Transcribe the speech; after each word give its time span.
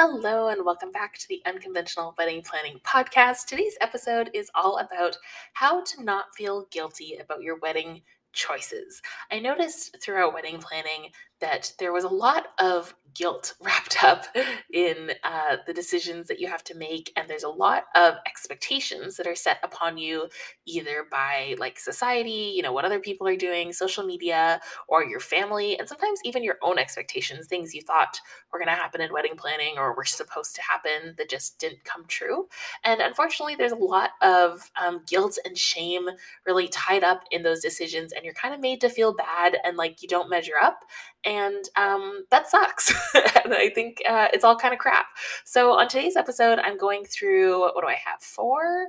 Hello, 0.00 0.46
and 0.46 0.64
welcome 0.64 0.92
back 0.92 1.18
to 1.18 1.26
the 1.28 1.42
Unconventional 1.44 2.14
Wedding 2.16 2.40
Planning 2.40 2.78
Podcast. 2.86 3.46
Today's 3.46 3.76
episode 3.80 4.30
is 4.32 4.48
all 4.54 4.78
about 4.78 5.16
how 5.54 5.82
to 5.82 6.04
not 6.04 6.26
feel 6.36 6.68
guilty 6.70 7.16
about 7.20 7.42
your 7.42 7.58
wedding 7.58 8.02
choices. 8.32 9.02
I 9.32 9.40
noticed 9.40 9.96
throughout 10.00 10.34
wedding 10.34 10.58
planning 10.58 11.10
that 11.40 11.72
there 11.78 11.92
was 11.92 12.04
a 12.04 12.08
lot 12.08 12.48
of 12.58 12.94
guilt 13.14 13.54
wrapped 13.62 14.04
up 14.04 14.26
in 14.72 15.12
uh, 15.24 15.56
the 15.66 15.72
decisions 15.72 16.28
that 16.28 16.38
you 16.38 16.46
have 16.46 16.62
to 16.62 16.76
make 16.76 17.12
and 17.16 17.28
there's 17.28 17.42
a 17.42 17.48
lot 17.48 17.84
of 17.94 18.14
expectations 18.26 19.16
that 19.16 19.26
are 19.26 19.34
set 19.34 19.58
upon 19.62 19.96
you 19.98 20.28
either 20.66 21.06
by 21.10 21.56
like 21.58 21.78
society 21.78 22.52
you 22.54 22.62
know 22.62 22.72
what 22.72 22.84
other 22.84 23.00
people 23.00 23.26
are 23.26 23.36
doing 23.36 23.72
social 23.72 24.04
media 24.04 24.60
or 24.88 25.04
your 25.04 25.20
family 25.20 25.78
and 25.78 25.88
sometimes 25.88 26.20
even 26.24 26.44
your 26.44 26.58
own 26.62 26.78
expectations 26.78 27.46
things 27.46 27.74
you 27.74 27.82
thought 27.82 28.20
were 28.52 28.58
going 28.58 28.68
to 28.68 28.74
happen 28.74 29.00
in 29.00 29.12
wedding 29.12 29.36
planning 29.36 29.74
or 29.76 29.94
were 29.94 30.04
supposed 30.04 30.54
to 30.54 30.62
happen 30.62 31.14
that 31.16 31.28
just 31.28 31.58
didn't 31.58 31.84
come 31.84 32.04
true. 32.06 32.48
And 32.84 33.00
unfortunately 33.00 33.56
there's 33.56 33.72
a 33.72 33.76
lot 33.76 34.10
of 34.22 34.70
um, 34.82 35.02
guilt 35.06 35.38
and 35.44 35.56
shame 35.56 36.08
really 36.46 36.68
tied 36.68 37.04
up 37.04 37.22
in 37.30 37.42
those 37.42 37.60
decisions 37.60 38.12
and 38.12 38.24
you're 38.24 38.34
kind 38.34 38.54
of 38.54 38.60
made 38.60 38.80
to 38.80 38.88
feel 38.88 39.14
bad 39.14 39.56
and 39.64 39.76
like 39.76 40.02
you 40.02 40.08
don't 40.08 40.30
measure 40.30 40.56
up 40.60 40.84
and 41.24 41.64
um, 41.76 42.24
that 42.30 42.48
sucks. 42.48 42.92
and 43.14 43.54
I 43.54 43.70
think 43.70 43.98
uh, 44.08 44.28
it's 44.32 44.44
all 44.44 44.56
kind 44.56 44.72
of 44.72 44.80
crap. 44.80 45.06
So 45.44 45.72
on 45.72 45.88
today's 45.88 46.16
episode, 46.16 46.58
I'm 46.58 46.78
going 46.78 47.04
through 47.04 47.60
what 47.60 47.82
do 47.82 47.88
I 47.88 47.98
have? 48.04 48.20
Four, 48.20 48.88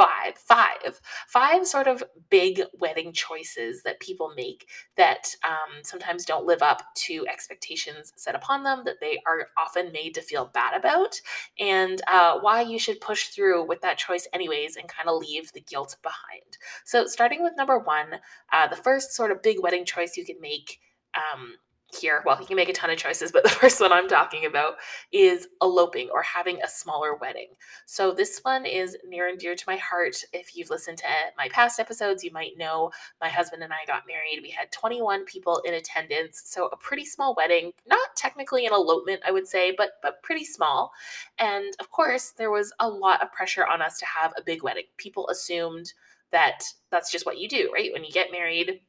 five, 0.00 0.34
five, 0.38 0.98
five 1.28 1.66
sort 1.66 1.86
of 1.86 2.02
big 2.30 2.62
wedding 2.78 3.12
choices 3.12 3.82
that 3.82 4.00
people 4.00 4.32
make 4.34 4.66
that 4.96 5.34
um, 5.44 5.82
sometimes 5.82 6.24
don't 6.24 6.46
live 6.46 6.62
up 6.62 6.82
to 6.94 7.26
expectations 7.30 8.10
set 8.16 8.34
upon 8.34 8.62
them, 8.62 8.80
that 8.86 8.96
they 9.02 9.20
are 9.26 9.48
often 9.58 9.92
made 9.92 10.14
to 10.14 10.22
feel 10.22 10.50
bad 10.54 10.74
about, 10.74 11.20
and 11.58 12.00
uh, 12.06 12.38
why 12.40 12.62
you 12.62 12.78
should 12.78 12.98
push 13.02 13.28
through 13.28 13.66
with 13.66 13.82
that 13.82 13.98
choice 13.98 14.26
anyways 14.32 14.76
and 14.76 14.88
kind 14.88 15.06
of 15.06 15.20
leave 15.20 15.52
the 15.52 15.60
guilt 15.60 15.94
behind. 16.02 16.56
So, 16.84 17.06
starting 17.06 17.42
with 17.42 17.52
number 17.58 17.78
one, 17.78 18.14
uh, 18.52 18.68
the 18.68 18.76
first 18.76 19.12
sort 19.12 19.30
of 19.30 19.42
big 19.42 19.60
wedding 19.60 19.84
choice 19.84 20.16
you 20.16 20.24
can 20.24 20.40
make. 20.40 20.80
Um, 21.14 21.54
here, 21.98 22.22
well, 22.24 22.38
you 22.40 22.46
can 22.46 22.56
make 22.56 22.68
a 22.68 22.72
ton 22.72 22.90
of 22.90 22.98
choices, 22.98 23.32
but 23.32 23.42
the 23.44 23.48
first 23.48 23.80
one 23.80 23.92
I'm 23.92 24.08
talking 24.08 24.46
about 24.46 24.74
is 25.12 25.48
eloping 25.62 26.08
or 26.12 26.22
having 26.22 26.62
a 26.62 26.68
smaller 26.68 27.16
wedding. 27.16 27.48
So, 27.86 28.12
this 28.12 28.40
one 28.42 28.64
is 28.64 28.96
near 29.06 29.28
and 29.28 29.38
dear 29.38 29.54
to 29.54 29.64
my 29.66 29.76
heart. 29.76 30.22
If 30.32 30.56
you've 30.56 30.70
listened 30.70 30.98
to 30.98 31.06
my 31.36 31.48
past 31.48 31.80
episodes, 31.80 32.22
you 32.22 32.32
might 32.32 32.58
know 32.58 32.90
my 33.20 33.28
husband 33.28 33.62
and 33.62 33.72
I 33.72 33.84
got 33.86 34.06
married. 34.06 34.40
We 34.42 34.50
had 34.50 34.70
21 34.72 35.24
people 35.24 35.62
in 35.64 35.74
attendance, 35.74 36.42
so 36.46 36.68
a 36.68 36.76
pretty 36.76 37.04
small 37.04 37.34
wedding. 37.34 37.72
Not 37.86 38.14
technically 38.16 38.66
an 38.66 38.72
elopement, 38.72 39.22
I 39.26 39.32
would 39.32 39.46
say, 39.46 39.74
but 39.76 39.92
but 40.02 40.22
pretty 40.22 40.44
small. 40.44 40.92
And 41.38 41.74
of 41.80 41.90
course, 41.90 42.32
there 42.36 42.50
was 42.50 42.72
a 42.80 42.88
lot 42.88 43.22
of 43.22 43.32
pressure 43.32 43.66
on 43.66 43.82
us 43.82 43.98
to 43.98 44.06
have 44.06 44.32
a 44.36 44.42
big 44.42 44.62
wedding. 44.62 44.84
People 44.96 45.28
assumed 45.28 45.92
that 46.32 46.62
that's 46.90 47.10
just 47.10 47.26
what 47.26 47.38
you 47.38 47.48
do, 47.48 47.70
right? 47.74 47.92
When 47.92 48.04
you 48.04 48.12
get 48.12 48.30
married, 48.30 48.80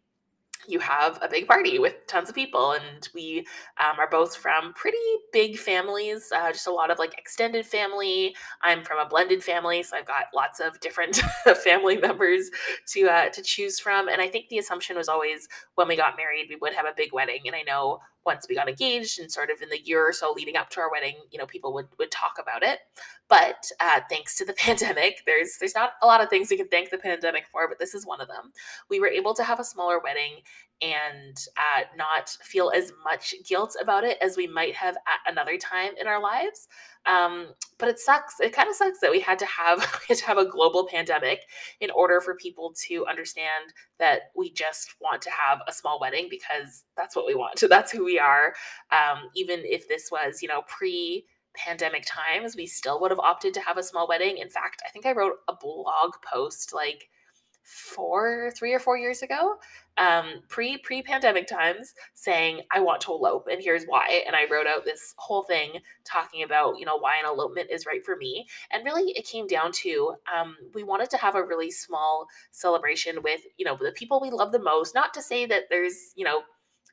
you 0.68 0.80
have 0.80 1.20
a 1.22 1.28
big 1.28 1.48
party 1.48 1.80
with 1.80 1.96
tons 2.08 2.30
of 2.30 2.36
people 2.36 2.72
and 2.74 3.10
we 3.14 3.46
um, 3.80 4.00
are 4.00 4.10
both 4.10 4.36
from 4.36 4.74
pretty 4.74 4.98
big 5.34 5.58
families 5.58 6.32
uh, 6.36 6.52
just 6.52 6.68
a 6.68 6.72
lot 6.72 6.92
of 6.92 7.00
like 7.00 7.18
extended 7.18 7.66
family. 7.66 8.36
I'm 8.62 8.84
from 8.84 9.00
a 9.00 9.08
blended 9.08 9.44
family 9.44 9.84
so 9.84 9.98
i've 9.98 10.08
got 10.08 10.26
lots 10.34 10.60
of 10.60 10.80
different 10.80 11.16
family 11.64 11.98
members 11.98 12.50
to 12.88 13.08
uh, 13.08 13.30
to 13.30 13.42
choose 13.42 13.80
from 13.80 14.08
and 14.08 14.22
i 14.22 14.28
think 14.28 14.50
the 14.50 14.58
assumption 14.58 14.98
was 14.98 15.08
always 15.08 15.48
when 15.76 15.88
we 15.88 15.96
got 15.96 16.18
married 16.18 16.48
we 16.50 16.58
would 16.58 16.74
have 16.74 16.86
a 16.86 16.94
big 16.96 17.14
wedding 17.14 17.42
and 17.46 17.56
i 17.56 17.62
know 17.62 18.00
once 18.26 18.46
we 18.48 18.56
got 18.56 18.70
engaged 18.70 19.20
and 19.20 19.32
sort 19.32 19.50
of 19.50 19.62
in 19.62 19.70
the 19.70 19.82
year 19.82 20.08
or 20.08 20.14
so 20.14 20.34
leading 20.36 20.56
up 20.56 20.70
to 20.70 20.80
our 20.80 20.92
wedding, 20.92 21.16
you 21.32 21.40
know, 21.40 21.46
people 21.46 21.74
would 21.74 21.88
would 21.98 22.12
talk 22.12 22.34
about 22.42 22.64
it. 22.64 22.80
But 23.28 23.70
uh, 23.80 24.02
thanks 24.10 24.36
to 24.38 24.46
the 24.46 24.54
pandemic, 24.58 25.24
there's 25.26 25.58
there's 25.60 25.76
not 25.76 25.94
a 26.02 26.08
lot 26.08 26.22
of 26.22 26.30
things 26.30 26.50
we 26.50 26.58
can 26.58 26.68
thank 26.68 26.90
the 26.90 26.98
pandemic 26.98 27.46
for, 27.52 27.68
but 27.68 27.80
this 27.80 27.94
is 27.94 28.06
one 28.06 28.22
of 28.22 28.28
them. 28.28 28.52
We 28.90 29.00
were 29.00 29.08
able 29.08 29.34
to 29.36 29.44
have 29.44 29.60
a 29.60 29.64
smaller 29.64 30.00
wedding 30.00 30.42
and 30.82 31.38
uh, 31.58 31.84
not 31.96 32.30
feel 32.42 32.72
as 32.76 32.92
much 33.04 33.36
guilt 33.48 33.76
about 33.80 34.04
it 34.04 34.18
as 34.22 34.36
we 34.36 34.48
might 34.48 34.76
have 34.76 34.96
at 34.96 35.32
another 35.32 35.58
time 35.58 35.92
in 36.00 36.08
our 36.08 36.22
lives. 36.22 36.68
Um, 37.06 37.48
but 37.78 37.90
it 37.90 38.00
sucks. 38.00 38.40
It 38.40 38.54
kind 38.54 38.70
of 38.70 38.76
sucks 38.76 39.00
that 39.00 39.12
we 39.12 39.20
had 39.20 39.40
to 39.40 39.46
have 39.46 39.80
we 40.10 40.14
had 40.14 40.18
to 40.18 40.26
have 40.26 40.38
a 40.38 40.46
global 40.46 40.88
pandemic 40.88 41.42
in 41.80 41.92
order 41.92 42.22
for 42.22 42.36
people 42.36 42.74
to 42.88 43.06
understand 43.08 43.74
that 44.00 44.32
we 44.36 44.52
just 44.52 44.96
want 45.02 45.22
to 45.24 45.32
have 45.32 45.60
a 45.68 45.74
small 45.74 46.00
wedding 46.00 46.28
because 46.30 46.84
that's 46.98 47.16
what 47.16 47.26
we 47.26 47.36
want. 47.36 47.60
So 47.60 47.68
that's 47.70 47.92
who 47.92 48.04
we 48.04 48.20
are. 48.20 48.54
Um, 48.92 49.30
even 49.36 49.62
if 49.64 49.88
this 49.88 50.10
was, 50.12 50.42
you 50.42 50.48
know, 50.48 50.62
pre 50.68 51.26
pandemic 51.56 52.06
times, 52.06 52.56
we 52.56 52.66
still 52.66 53.02
would 53.02 53.12
have 53.12 53.20
opted 53.20 53.54
to 53.54 53.62
have 53.62 53.78
a 53.78 53.84
small 53.84 54.08
wedding. 54.08 54.38
In 54.38 54.50
fact, 54.50 54.82
I 54.88 54.90
think 54.90 55.06
I 55.06 55.12
wrote 55.12 55.36
a 55.48 55.54
blog 55.60 56.14
post 56.24 56.74
like 56.74 57.10
four, 57.64 58.52
three 58.58 58.74
or 58.74 58.80
four 58.80 58.98
years 58.98 59.22
ago, 59.22 59.56
um, 59.98 60.42
pre 60.48 60.78
pre 60.78 61.02
pandemic 61.02 61.48
times, 61.48 61.94
saying 62.14 62.62
I 62.72 62.80
want 62.80 63.02
to 63.02 63.12
elope 63.12 63.48
and 63.52 63.62
here's 63.62 63.86
why. 63.86 64.24
And 64.26 64.36
I 64.36 64.46
wrote 64.52 64.68
out 64.68 64.86
this 64.86 65.14
whole 65.18 65.44
thing 65.44 65.74
talking 66.04 66.44
about 66.44 66.80
you 66.80 66.86
know 66.86 66.98
why 66.98 67.18
an 67.18 67.26
elopement 67.26 67.70
is 67.72 67.86
right 67.86 68.04
for 68.06 68.16
me. 68.16 68.48
And 68.72 68.86
really, 68.86 69.12
it 69.12 69.28
came 69.28 69.48
down 69.48 69.72
to 69.84 70.16
um, 70.36 70.56
we 70.74 70.84
wanted 70.84 71.10
to 71.12 71.18
have 71.18 71.36
a 71.36 71.46
really 71.46 71.72
small 71.72 72.28
celebration 72.52 73.22
with 73.24 73.42
you 73.58 73.66
know 73.66 73.78
the 73.80 73.92
people 73.92 74.20
we 74.22 74.32
love 74.32 74.52
the 74.52 74.60
most. 74.60 74.96
Not 74.96 75.14
to 75.14 75.22
say 75.22 75.46
that 75.46 75.64
there's 75.70 76.14
you 76.16 76.26
know 76.26 76.42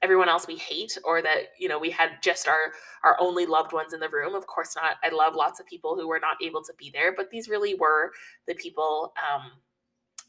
everyone 0.02 0.28
else 0.28 0.46
we 0.46 0.56
hate 0.56 0.96
or 1.04 1.22
that 1.22 1.48
you 1.58 1.68
know 1.68 1.78
we 1.78 1.90
had 1.90 2.10
just 2.22 2.46
our 2.46 2.72
our 3.02 3.16
only 3.20 3.46
loved 3.46 3.72
ones 3.72 3.92
in 3.92 4.00
the 4.00 4.08
room 4.08 4.34
of 4.34 4.46
course 4.46 4.76
not 4.76 4.96
i 5.02 5.08
love 5.08 5.34
lots 5.34 5.58
of 5.58 5.66
people 5.66 5.96
who 5.96 6.06
were 6.06 6.20
not 6.20 6.36
able 6.42 6.62
to 6.62 6.72
be 6.78 6.90
there 6.92 7.12
but 7.14 7.30
these 7.30 7.48
really 7.48 7.74
were 7.74 8.12
the 8.46 8.54
people 8.54 9.12
um, 9.18 9.50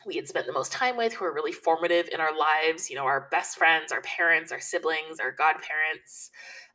we 0.05 0.15
had 0.15 0.27
spent 0.27 0.45
the 0.45 0.53
most 0.53 0.71
time 0.71 0.97
with 0.97 1.13
who 1.13 1.25
were 1.25 1.33
really 1.33 1.51
formative 1.51 2.09
in 2.13 2.19
our 2.19 2.35
lives 2.35 2.89
you 2.89 2.95
know 2.95 3.05
our 3.05 3.27
best 3.31 3.57
friends 3.57 3.91
our 3.91 4.01
parents 4.01 4.51
our 4.51 4.59
siblings 4.59 5.19
our 5.19 5.31
godparents 5.31 6.31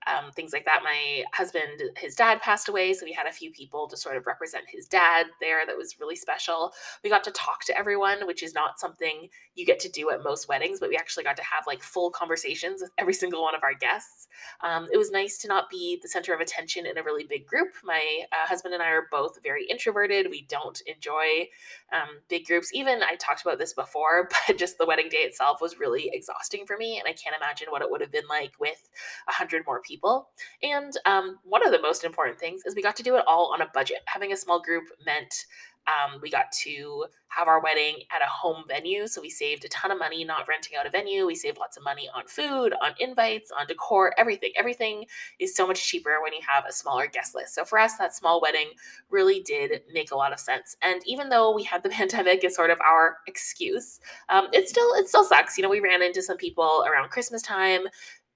um, 0.06 0.32
things 0.32 0.52
like 0.52 0.64
that. 0.64 0.82
My 0.82 1.24
husband, 1.32 1.82
his 1.96 2.14
dad 2.14 2.40
passed 2.40 2.68
away, 2.68 2.92
so 2.94 3.04
we 3.04 3.12
had 3.12 3.26
a 3.26 3.32
few 3.32 3.50
people 3.50 3.88
to 3.88 3.96
sort 3.96 4.16
of 4.16 4.26
represent 4.26 4.64
his 4.68 4.86
dad 4.86 5.26
there 5.40 5.66
that 5.66 5.76
was 5.76 5.98
really 6.00 6.16
special. 6.16 6.72
We 7.02 7.10
got 7.10 7.24
to 7.24 7.30
talk 7.30 7.64
to 7.66 7.78
everyone, 7.78 8.26
which 8.26 8.42
is 8.42 8.54
not 8.54 8.78
something 8.78 9.28
you 9.54 9.64
get 9.64 9.80
to 9.80 9.88
do 9.88 10.10
at 10.10 10.22
most 10.22 10.48
weddings, 10.48 10.80
but 10.80 10.88
we 10.88 10.96
actually 10.96 11.24
got 11.24 11.36
to 11.36 11.42
have 11.42 11.64
like 11.66 11.82
full 11.82 12.10
conversations 12.10 12.82
with 12.82 12.90
every 12.98 13.14
single 13.24 13.42
one 13.42 13.54
of 13.54 13.62
our 13.62 13.74
guests. 13.74 14.28
Um, 14.62 14.88
it 14.92 14.96
was 14.96 15.10
nice 15.10 15.38
to 15.38 15.48
not 15.48 15.70
be 15.70 15.98
the 16.02 16.08
center 16.08 16.34
of 16.34 16.40
attention 16.40 16.86
in 16.86 16.98
a 16.98 17.02
really 17.02 17.24
big 17.24 17.46
group. 17.46 17.68
My 17.84 18.02
uh, 18.32 18.46
husband 18.46 18.74
and 18.74 18.82
I 18.82 18.90
are 18.90 19.08
both 19.10 19.38
very 19.42 19.66
introverted. 19.66 20.28
We 20.30 20.46
don't 20.48 20.80
enjoy 20.86 21.48
um, 21.92 22.20
big 22.28 22.46
groups. 22.46 22.70
Even 22.72 23.02
I 23.02 23.16
talked 23.16 23.42
about 23.42 23.58
this 23.58 23.72
before, 23.72 24.28
but 24.46 24.58
just 24.58 24.78
the 24.78 24.86
wedding 24.86 25.08
day 25.08 25.18
itself 25.18 25.60
was 25.60 25.78
really 25.78 26.10
exhausting 26.12 26.66
for 26.66 26.76
me, 26.76 26.98
and 26.98 27.08
I 27.08 27.12
can't 27.12 27.36
imagine 27.36 27.68
what 27.70 27.82
it 27.82 27.90
would 27.90 28.00
have 28.00 28.12
been 28.12 28.28
like 28.28 28.52
with 28.58 28.88
a 29.28 29.32
hundred 29.32 29.64
more 29.66 29.80
people 29.80 29.93
people. 29.94 30.28
And 30.62 30.92
um, 31.06 31.38
one 31.44 31.64
of 31.64 31.72
the 31.72 31.80
most 31.80 32.04
important 32.04 32.38
things 32.38 32.62
is 32.64 32.74
we 32.74 32.82
got 32.82 32.96
to 32.96 33.02
do 33.02 33.16
it 33.16 33.24
all 33.28 33.52
on 33.52 33.62
a 33.62 33.70
budget. 33.72 33.98
Having 34.06 34.32
a 34.32 34.36
small 34.36 34.60
group 34.60 34.84
meant 35.06 35.46
um, 35.86 36.18
we 36.22 36.30
got 36.30 36.50
to 36.62 37.04
have 37.28 37.46
our 37.46 37.60
wedding 37.60 37.96
at 38.14 38.22
a 38.22 38.30
home 38.30 38.64
venue. 38.66 39.06
So 39.06 39.20
we 39.20 39.28
saved 39.28 39.64
a 39.64 39.68
ton 39.68 39.90
of 39.90 39.98
money 39.98 40.24
not 40.24 40.48
renting 40.48 40.78
out 40.78 40.86
a 40.86 40.90
venue. 40.90 41.26
We 41.26 41.34
saved 41.34 41.58
lots 41.58 41.76
of 41.76 41.84
money 41.84 42.08
on 42.14 42.26
food, 42.26 42.72
on 42.80 42.92
invites, 42.98 43.50
on 43.50 43.66
decor, 43.66 44.14
everything. 44.16 44.52
Everything 44.56 45.04
is 45.38 45.54
so 45.54 45.66
much 45.66 45.86
cheaper 45.86 46.22
when 46.22 46.32
you 46.32 46.40
have 46.48 46.64
a 46.66 46.72
smaller 46.72 47.06
guest 47.06 47.34
list. 47.34 47.54
So 47.54 47.64
for 47.64 47.78
us, 47.78 47.98
that 47.98 48.14
small 48.14 48.40
wedding 48.40 48.70
really 49.10 49.40
did 49.40 49.82
make 49.92 50.10
a 50.10 50.16
lot 50.16 50.32
of 50.32 50.40
sense. 50.40 50.76
And 50.80 51.02
even 51.06 51.28
though 51.28 51.54
we 51.54 51.64
had 51.64 51.82
the 51.82 51.88
pandemic 51.94 52.44
as 52.44 52.54
sort 52.54 52.70
of 52.70 52.78
our 52.80 53.18
excuse, 53.26 54.00
um, 54.30 54.48
it 54.52 54.68
still 54.68 54.94
it 54.94 55.08
still 55.08 55.24
sucks. 55.24 55.58
You 55.58 55.62
know, 55.62 55.70
we 55.70 55.80
ran 55.80 56.02
into 56.02 56.22
some 56.22 56.38
people 56.38 56.84
around 56.88 57.10
Christmas 57.10 57.42
time 57.42 57.82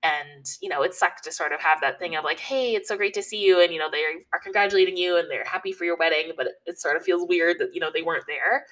and 0.02 0.46
you 0.60 0.68
know 0.68 0.82
it 0.82 0.94
sucked 0.94 1.24
to 1.24 1.32
sort 1.32 1.52
of 1.52 1.60
have 1.60 1.80
that 1.80 1.98
thing 1.98 2.14
of 2.14 2.24
like 2.24 2.38
hey 2.38 2.74
it's 2.74 2.88
so 2.88 2.96
great 2.96 3.14
to 3.14 3.22
see 3.22 3.44
you 3.44 3.60
and 3.60 3.72
you 3.72 3.78
know 3.78 3.90
they 3.90 4.04
are 4.32 4.38
congratulating 4.38 4.96
you 4.96 5.16
and 5.16 5.28
they're 5.28 5.44
happy 5.44 5.72
for 5.72 5.84
your 5.84 5.96
wedding 5.96 6.32
but 6.36 6.46
it, 6.46 6.52
it 6.66 6.78
sort 6.78 6.96
of 6.96 7.02
feels 7.02 7.28
weird 7.28 7.58
that 7.58 7.74
you 7.74 7.80
know 7.80 7.90
they 7.92 8.02
weren't 8.02 8.24
there. 8.26 8.64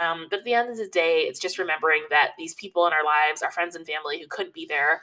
Um, 0.00 0.26
but 0.28 0.40
at 0.40 0.44
the 0.44 0.54
end 0.54 0.70
of 0.70 0.76
the 0.76 0.88
day 0.88 1.20
it's 1.20 1.38
just 1.38 1.56
remembering 1.56 2.02
that 2.10 2.32
these 2.36 2.54
people 2.54 2.86
in 2.86 2.92
our 2.92 3.04
lives 3.04 3.42
our 3.42 3.50
friends 3.50 3.76
and 3.76 3.86
family 3.86 4.20
who 4.20 4.26
couldn't 4.28 4.52
be 4.52 4.66
there 4.66 5.02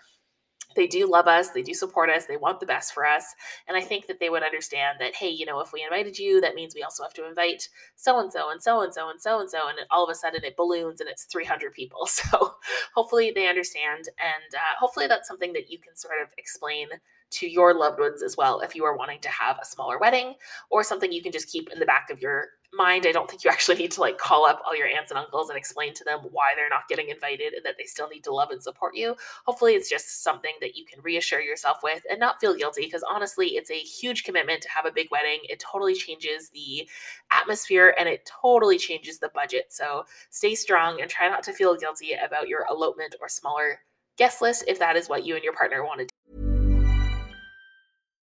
they 0.75 0.87
do 0.87 1.09
love 1.09 1.27
us, 1.27 1.49
they 1.49 1.61
do 1.61 1.73
support 1.73 2.09
us, 2.09 2.25
they 2.25 2.37
want 2.37 2.59
the 2.59 2.65
best 2.65 2.93
for 2.93 3.05
us. 3.05 3.35
And 3.67 3.77
I 3.77 3.81
think 3.81 4.07
that 4.07 4.19
they 4.19 4.29
would 4.29 4.43
understand 4.43 4.97
that, 4.99 5.15
hey, 5.15 5.29
you 5.29 5.45
know, 5.45 5.59
if 5.59 5.73
we 5.73 5.83
invited 5.83 6.17
you, 6.17 6.41
that 6.41 6.55
means 6.55 6.75
we 6.75 6.83
also 6.83 7.03
have 7.03 7.13
to 7.15 7.27
invite 7.27 7.67
so 7.95 8.19
and 8.19 8.31
so 8.31 8.51
and 8.51 8.61
so 8.61 8.81
and 8.81 8.93
so 8.93 9.09
and 9.09 9.21
so 9.21 9.39
and 9.39 9.49
so. 9.49 9.67
And 9.67 9.77
all 9.89 10.03
of 10.03 10.09
a 10.09 10.15
sudden 10.15 10.43
it 10.43 10.57
balloons 10.57 11.01
and 11.01 11.09
it's 11.09 11.25
300 11.25 11.73
people. 11.73 12.07
So 12.21 12.55
hopefully 12.93 13.31
they 13.33 13.47
understand. 13.47 14.05
And 14.19 14.53
uh, 14.53 14.77
hopefully 14.79 15.07
that's 15.07 15.27
something 15.27 15.53
that 15.53 15.71
you 15.71 15.79
can 15.79 15.95
sort 15.95 16.15
of 16.21 16.29
explain 16.37 16.87
to 17.31 17.47
your 17.47 17.73
loved 17.73 17.99
ones 17.99 18.21
as 18.21 18.37
well 18.37 18.59
if 18.59 18.75
you 18.75 18.83
are 18.83 18.95
wanting 18.95 19.19
to 19.21 19.29
have 19.29 19.57
a 19.61 19.65
smaller 19.65 19.97
wedding 19.97 20.35
or 20.69 20.83
something 20.83 21.11
you 21.11 21.23
can 21.23 21.31
just 21.31 21.49
keep 21.49 21.69
in 21.71 21.79
the 21.79 21.85
back 21.85 22.09
of 22.09 22.21
your 22.21 22.49
mind, 22.73 23.05
I 23.05 23.11
don't 23.11 23.29
think 23.29 23.43
you 23.43 23.51
actually 23.51 23.77
need 23.77 23.91
to 23.91 24.01
like 24.01 24.17
call 24.17 24.45
up 24.45 24.61
all 24.65 24.75
your 24.75 24.87
aunts 24.87 25.11
and 25.11 25.17
uncles 25.17 25.49
and 25.49 25.57
explain 25.57 25.93
to 25.95 26.03
them 26.03 26.19
why 26.31 26.53
they're 26.55 26.69
not 26.69 26.87
getting 26.87 27.09
invited 27.09 27.53
and 27.53 27.65
that 27.65 27.75
they 27.77 27.85
still 27.85 28.07
need 28.07 28.23
to 28.23 28.33
love 28.33 28.49
and 28.51 28.61
support 28.61 28.95
you. 28.95 29.15
Hopefully, 29.45 29.73
it's 29.73 29.89
just 29.89 30.23
something 30.23 30.53
that 30.61 30.75
you 30.75 30.85
can 30.85 31.01
reassure 31.01 31.41
yourself 31.41 31.77
with 31.83 32.03
and 32.09 32.19
not 32.19 32.39
feel 32.39 32.55
guilty 32.55 32.83
because 32.83 33.03
honestly, 33.09 33.49
it's 33.49 33.71
a 33.71 33.79
huge 33.79 34.23
commitment 34.23 34.61
to 34.61 34.69
have 34.69 34.85
a 34.85 34.91
big 34.91 35.07
wedding. 35.11 35.39
It 35.43 35.59
totally 35.59 35.93
changes 35.93 36.49
the 36.49 36.87
atmosphere 37.31 37.95
and 37.97 38.07
it 38.07 38.29
totally 38.41 38.77
changes 38.77 39.19
the 39.19 39.29
budget. 39.33 39.67
So 39.69 40.05
stay 40.29 40.55
strong 40.55 41.01
and 41.01 41.09
try 41.09 41.29
not 41.29 41.43
to 41.43 41.53
feel 41.53 41.75
guilty 41.75 42.13
about 42.13 42.47
your 42.47 42.65
elopement 42.69 43.15
or 43.21 43.27
smaller 43.29 43.79
guest 44.17 44.41
list 44.41 44.63
if 44.67 44.79
that 44.79 44.95
is 44.95 45.09
what 45.09 45.25
you 45.25 45.35
and 45.35 45.43
your 45.43 45.53
partner 45.53 45.83
want 45.83 45.99
to 45.99 46.05
do. 46.05 46.20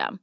system. 0.00 0.20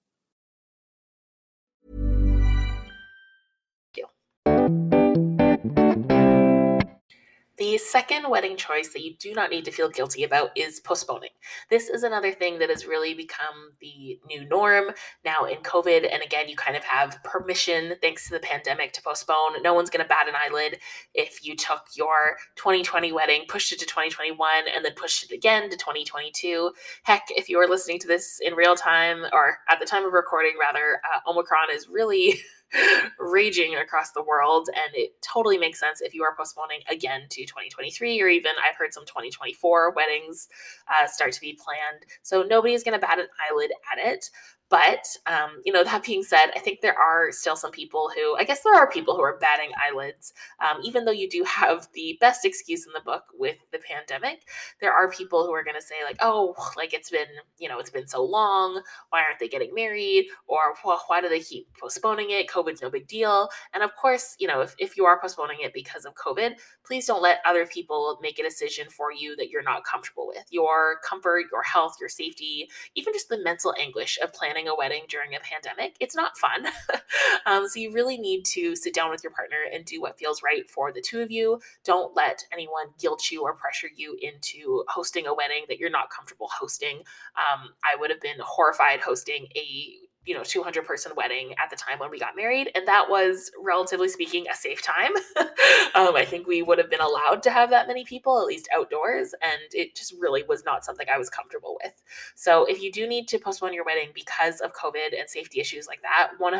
The 7.57 7.79
second 7.79 8.29
wedding 8.29 8.55
choice 8.55 8.89
that 8.89 9.01
you 9.01 9.15
do 9.17 9.33
not 9.33 9.49
need 9.49 9.65
to 9.65 9.71
feel 9.71 9.89
guilty 9.89 10.23
about 10.23 10.51
is 10.55 10.79
postponing. 10.79 11.31
This 11.71 11.89
is 11.89 12.03
another 12.03 12.31
thing 12.31 12.59
that 12.59 12.69
has 12.69 12.85
really 12.85 13.15
become 13.15 13.71
the 13.81 14.19
new 14.27 14.47
norm 14.47 14.91
now 15.25 15.45
in 15.45 15.57
COVID. 15.63 16.07
And 16.11 16.21
again, 16.21 16.49
you 16.49 16.55
kind 16.55 16.77
of 16.77 16.83
have 16.83 17.17
permission, 17.23 17.95
thanks 17.99 18.27
to 18.27 18.35
the 18.35 18.39
pandemic, 18.39 18.93
to 18.93 19.01
postpone. 19.01 19.63
No 19.63 19.73
one's 19.73 19.89
going 19.89 20.03
to 20.03 20.07
bat 20.07 20.27
an 20.27 20.35
eyelid 20.35 20.77
if 21.15 21.43
you 21.43 21.55
took 21.55 21.81
your 21.95 22.37
2020 22.57 23.11
wedding, 23.11 23.45
pushed 23.47 23.73
it 23.73 23.79
to 23.79 23.87
2021, 23.87 24.65
and 24.75 24.85
then 24.85 24.93
pushed 24.95 25.23
it 25.23 25.33
again 25.33 25.67
to 25.71 25.77
2022. 25.77 26.71
Heck, 27.03 27.23
if 27.29 27.49
you 27.49 27.57
are 27.57 27.67
listening 27.67 27.97
to 27.99 28.07
this 28.07 28.39
in 28.39 28.53
real 28.53 28.75
time 28.75 29.25
or 29.33 29.57
at 29.67 29.79
the 29.79 29.85
time 29.87 30.05
of 30.05 30.13
recording, 30.13 30.53
rather, 30.61 31.01
uh, 31.11 31.27
Omicron 31.27 31.71
is 31.73 31.87
really. 31.89 32.39
raging 33.19 33.75
across 33.75 34.12
the 34.12 34.24
world. 34.24 34.69
And 34.74 34.95
it 34.95 35.21
totally 35.21 35.57
makes 35.57 35.79
sense 35.79 36.01
if 36.01 36.13
you 36.13 36.24
are 36.24 36.36
postponing 36.36 36.79
again 36.89 37.21
to 37.29 37.41
2023, 37.41 38.21
or 38.21 38.27
even 38.27 38.51
I've 38.57 38.75
heard 38.75 38.93
some 38.93 39.05
2024 39.05 39.93
weddings 39.93 40.47
uh, 40.88 41.07
start 41.07 41.31
to 41.33 41.41
be 41.41 41.57
planned. 41.63 42.05
So 42.24 42.43
nobody 42.43 42.74
is 42.74 42.83
going 42.83 43.00
to 43.00 43.05
bat 43.05 43.19
an 43.19 43.27
eyelid 43.50 43.71
at 43.91 44.05
it. 44.05 44.29
But, 44.69 45.07
um, 45.25 45.62
you 45.63 45.71
know, 45.71 45.83
that 45.83 46.03
being 46.03 46.24
said, 46.24 46.47
I 46.55 46.59
think 46.59 46.81
there 46.81 46.97
are 46.97 47.31
still 47.31 47.55
some 47.55 47.71
people 47.71 48.09
who, 48.13 48.36
I 48.36 48.43
guess 48.43 48.63
there 48.63 48.75
are 48.75 48.89
people 48.89 49.15
who 49.15 49.21
are 49.21 49.38
batting 49.39 49.71
eyelids. 49.81 50.33
Um, 50.59 50.81
even 50.83 51.05
though 51.05 51.12
you 51.12 51.29
do 51.29 51.43
have 51.45 51.88
the 51.93 52.17
best 52.19 52.43
excuse 52.43 52.86
in 52.86 52.91
the 52.93 53.00
book 53.00 53.24
with 53.33 53.55
the 53.71 53.79
pandemic, 53.79 54.41
there 54.81 54.91
are 54.91 55.09
people 55.09 55.45
who 55.45 55.53
are 55.53 55.63
going 55.63 55.75
to 55.75 55.81
say, 55.81 55.95
like, 56.03 56.17
oh, 56.19 56.53
like 56.75 56.93
it's 56.93 57.09
been, 57.09 57.27
you 57.57 57.69
know, 57.69 57.79
it's 57.79 57.89
been 57.89 58.07
so 58.07 58.24
long. 58.24 58.81
Why 59.09 59.24
aren't 59.24 59.39
they 59.39 59.47
getting 59.47 59.74
married? 59.74 60.27
Or, 60.47 60.75
well, 60.83 61.01
why 61.07 61.21
do 61.21 61.29
they 61.29 61.39
keep 61.39 61.67
postponing 61.79 62.31
it? 62.31 62.50
COVID's 62.50 62.81
no 62.81 62.89
big 62.89 63.07
deal. 63.07 63.47
And 63.74 63.83
of 63.83 63.95
course, 63.95 64.36
you 64.38 64.47
know, 64.47 64.59
if, 64.62 64.75
if 64.79 64.97
you 64.97 65.05
are 65.05 65.19
postponing 65.19 65.59
it 65.62 65.74
because 65.74 66.03
of 66.03 66.13
COVID, 66.15 66.55
please 66.86 67.05
don't 67.05 67.21
let 67.21 67.39
other 67.45 67.65
people 67.65 68.19
make 68.21 68.38
a 68.38 68.43
decision 68.43 68.89
for 68.89 69.13
you 69.13 69.36
that 69.38 69.50
you're 69.50 69.63
not 69.63 69.86
comfortable 69.86 70.27
with. 70.27 70.43
Your 70.50 71.00
comfort, 71.07 71.45
your 71.51 71.63
health, 71.63 71.95
your 72.00 72.09
safety, 72.09 72.69
even 72.95 73.13
just 73.13 73.29
the 73.29 73.41
mental 73.43 73.74
anguish 73.79 74.19
of 74.21 74.33
planning 74.33 74.56
a 74.65 74.75
wedding 74.75 75.03
during 75.09 75.35
a 75.35 75.39
pandemic, 75.39 75.97
it's 75.99 76.15
not 76.15 76.37
fun. 76.37 76.67
um, 77.45 77.67
so 77.67 77.81
you 77.81 77.91
really 77.91 78.17
need 78.17 78.45
to 78.45 78.77
sit 78.77 78.93
down 78.93 79.09
with 79.09 79.21
your 79.21 79.33
partner 79.33 79.57
and 79.73 79.83
do 79.83 79.99
what 79.99 80.17
feels 80.17 80.41
right 80.41 80.69
for 80.69 80.93
the 80.93 81.01
two 81.01 81.19
of 81.19 81.29
you. 81.29 81.59
Don't 81.83 82.15
let 82.15 82.45
anyone 82.53 82.87
guilt 82.97 83.29
you 83.29 83.43
or 83.43 83.53
pressure 83.53 83.89
you 83.93 84.17
into 84.21 84.85
hosting 84.87 85.27
a 85.27 85.33
wedding 85.33 85.65
that 85.67 85.79
you're 85.79 85.89
not 85.89 86.09
comfortable 86.09 86.49
hosting. 86.57 86.99
Um, 87.35 87.71
I 87.83 87.99
would 87.99 88.09
have 88.09 88.21
been 88.21 88.37
horrified 88.39 89.01
hosting 89.01 89.47
a 89.57 90.06
you 90.27 90.36
know 90.36 90.43
200 90.43 90.86
person 90.86 91.12
wedding 91.15 91.53
at 91.57 91.69
the 91.69 91.75
time 91.75 92.00
when 92.00 92.12
we 92.12 92.19
got 92.19 92.36
married 92.36 92.69
and 92.75 92.88
that 92.88 93.10
was 93.10 93.51
relatively 93.63 94.10
speaking 94.10 94.46
a 94.51 94.55
safe 94.55 94.81
time. 94.81 95.12
Um, 95.96 96.15
i 96.15 96.25
think 96.25 96.48
we 96.48 96.62
would 96.62 96.77
have 96.77 96.89
been 96.89 97.01
allowed 97.01 97.41
to 97.43 97.50
have 97.50 97.69
that 97.72 97.88
many 97.88 98.03
people 98.05 98.39
at 98.39 98.46
least 98.46 98.69
outdoors 98.75 99.34
and 99.41 99.62
it 99.74 99.96
just 99.96 100.13
really 100.19 100.43
was 100.43 100.63
not 100.63 100.86
something 100.86 101.07
i 101.12 101.17
was 101.17 101.29
comfortable 101.29 101.77
with. 101.84 101.93
So 102.36 102.65
if 102.65 102.81
you 102.81 102.91
do 102.91 103.07
need 103.07 103.27
to 103.29 103.39
postpone 103.39 103.74
your 103.74 103.86
wedding 103.86 104.10
because 104.13 104.60
of 104.62 104.74
covid 104.74 105.17
and 105.17 105.29
safety 105.29 105.60
issues 105.60 105.88
like 105.88 106.01
that 106.03 106.31
100% 106.39 106.53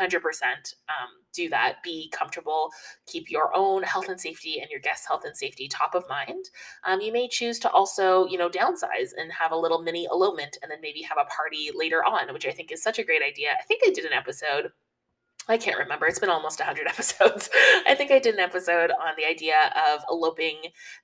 um, 0.88 1.10
do 1.32 1.48
that. 1.50 1.82
Be 1.84 2.10
comfortable. 2.10 2.70
Keep 3.06 3.30
your 3.30 3.54
own 3.54 3.82
health 3.82 4.08
and 4.08 4.20
safety 4.20 4.60
and 4.60 4.70
your 4.70 4.80
guests 4.80 5.06
health 5.06 5.24
and 5.24 5.36
safety 5.36 5.68
top 5.68 5.94
of 5.94 6.08
mind. 6.08 6.46
Um, 6.84 7.00
you 7.00 7.12
may 7.12 7.28
choose 7.28 7.58
to 7.60 7.70
also 7.70 8.26
you 8.26 8.38
know 8.38 8.48
downsize 8.48 9.10
and 9.16 9.30
have 9.32 9.52
a 9.52 9.56
little 9.56 9.82
mini 9.82 10.06
elopement 10.10 10.58
and 10.62 10.70
then 10.70 10.80
maybe 10.80 11.02
have 11.02 11.18
a 11.18 11.24
party 11.24 11.70
later 11.74 12.04
on 12.04 12.32
which 12.32 12.46
i 12.46 12.50
think 12.50 12.72
is 12.72 12.82
such 12.82 12.98
a 12.98 13.04
great 13.04 13.22
idea 13.22 13.50
I 13.58 13.62
think 13.62 13.82
I 13.86 13.90
did 13.90 14.04
an 14.04 14.12
episode. 14.12 14.70
I 15.50 15.56
can't 15.56 15.78
remember. 15.78 16.06
It's 16.06 16.18
been 16.18 16.28
almost 16.28 16.60
100 16.60 16.86
episodes. 16.88 17.48
I 17.86 17.94
think 17.94 18.10
I 18.10 18.18
did 18.18 18.34
an 18.34 18.40
episode 18.40 18.90
on 18.90 19.14
the 19.16 19.24
idea 19.24 19.72
of 19.88 20.02
eloping 20.10 20.56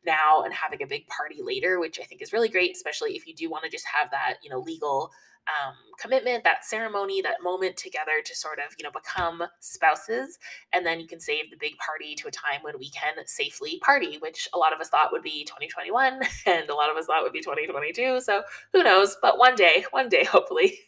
now 0.05 0.43
and 0.43 0.53
having 0.53 0.83
a 0.83 0.87
big 0.87 1.07
party 1.09 1.41
later, 1.43 1.81
which 1.81 1.99
I 1.99 2.05
think 2.05 2.21
is 2.21 2.33
really 2.33 2.51
great, 2.51 2.73
especially 2.73 3.17
if 3.17 3.27
you 3.27 3.35
do 3.35 3.51
want 3.51 3.65
to 3.65 3.71
just 3.71 3.87
have 3.87 4.11
that, 4.11 4.35
you 4.43 4.51
know, 4.51 4.59
legal 4.59 5.11
um, 5.47 5.75
commitment, 5.99 6.45
that 6.45 6.65
ceremony, 6.65 7.21
that 7.23 7.43
moment 7.43 7.77
together 7.77 8.23
to 8.25 8.35
sort 8.35 8.59
of, 8.59 8.75
you 8.79 8.85
know, 8.85 8.91
become 8.91 9.43
spouses. 9.61 10.39
And 10.73 10.85
then 10.85 11.01
you 11.01 11.07
can 11.07 11.21
save 11.21 11.51
the 11.51 11.57
big 11.59 11.77
party 11.79 12.15
to 12.17 12.29
a 12.29 12.31
time 12.31 12.61
when 12.63 12.79
we 12.79 12.91
can 12.91 13.15
safely 13.27 13.79
party, 13.81 14.19
which 14.21 14.49
a 14.55 14.59
lot 14.59 14.73
of 14.73 14.81
us 14.81 14.89
thought 14.89 15.13
would 15.13 15.23
be 15.23 15.45
2021 15.45 16.21
and 16.47 16.69
a 16.69 16.75
lot 16.75 16.91
of 16.91 16.97
us 16.97 17.07
thought 17.07 17.23
would 17.23 17.33
be 17.33 17.43
2022. 17.43 18.21
So 18.21 18.43
who 18.73 18.83
knows? 18.83 19.17
But 19.21 19.39
one 19.39 19.55
day, 19.55 19.85
one 19.91 20.09
day, 20.09 20.25
hopefully, 20.31 20.79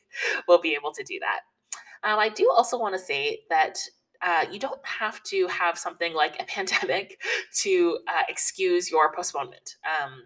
we'll 0.48 0.60
be 0.60 0.74
able 0.74 0.92
to 0.92 1.04
do 1.04 1.18
that. 1.20 1.40
Um, 2.02 2.18
I 2.18 2.28
do 2.28 2.50
also 2.54 2.78
want 2.78 2.94
to 2.94 2.98
say 2.98 3.40
that 3.50 3.78
uh, 4.22 4.46
you 4.50 4.58
don't 4.58 4.84
have 4.84 5.22
to 5.24 5.46
have 5.48 5.78
something 5.78 6.14
like 6.14 6.40
a 6.40 6.44
pandemic 6.48 7.20
to 7.62 7.98
uh, 8.08 8.22
excuse 8.28 8.90
your 8.90 9.12
postponement. 9.12 9.76
Um, 9.84 10.22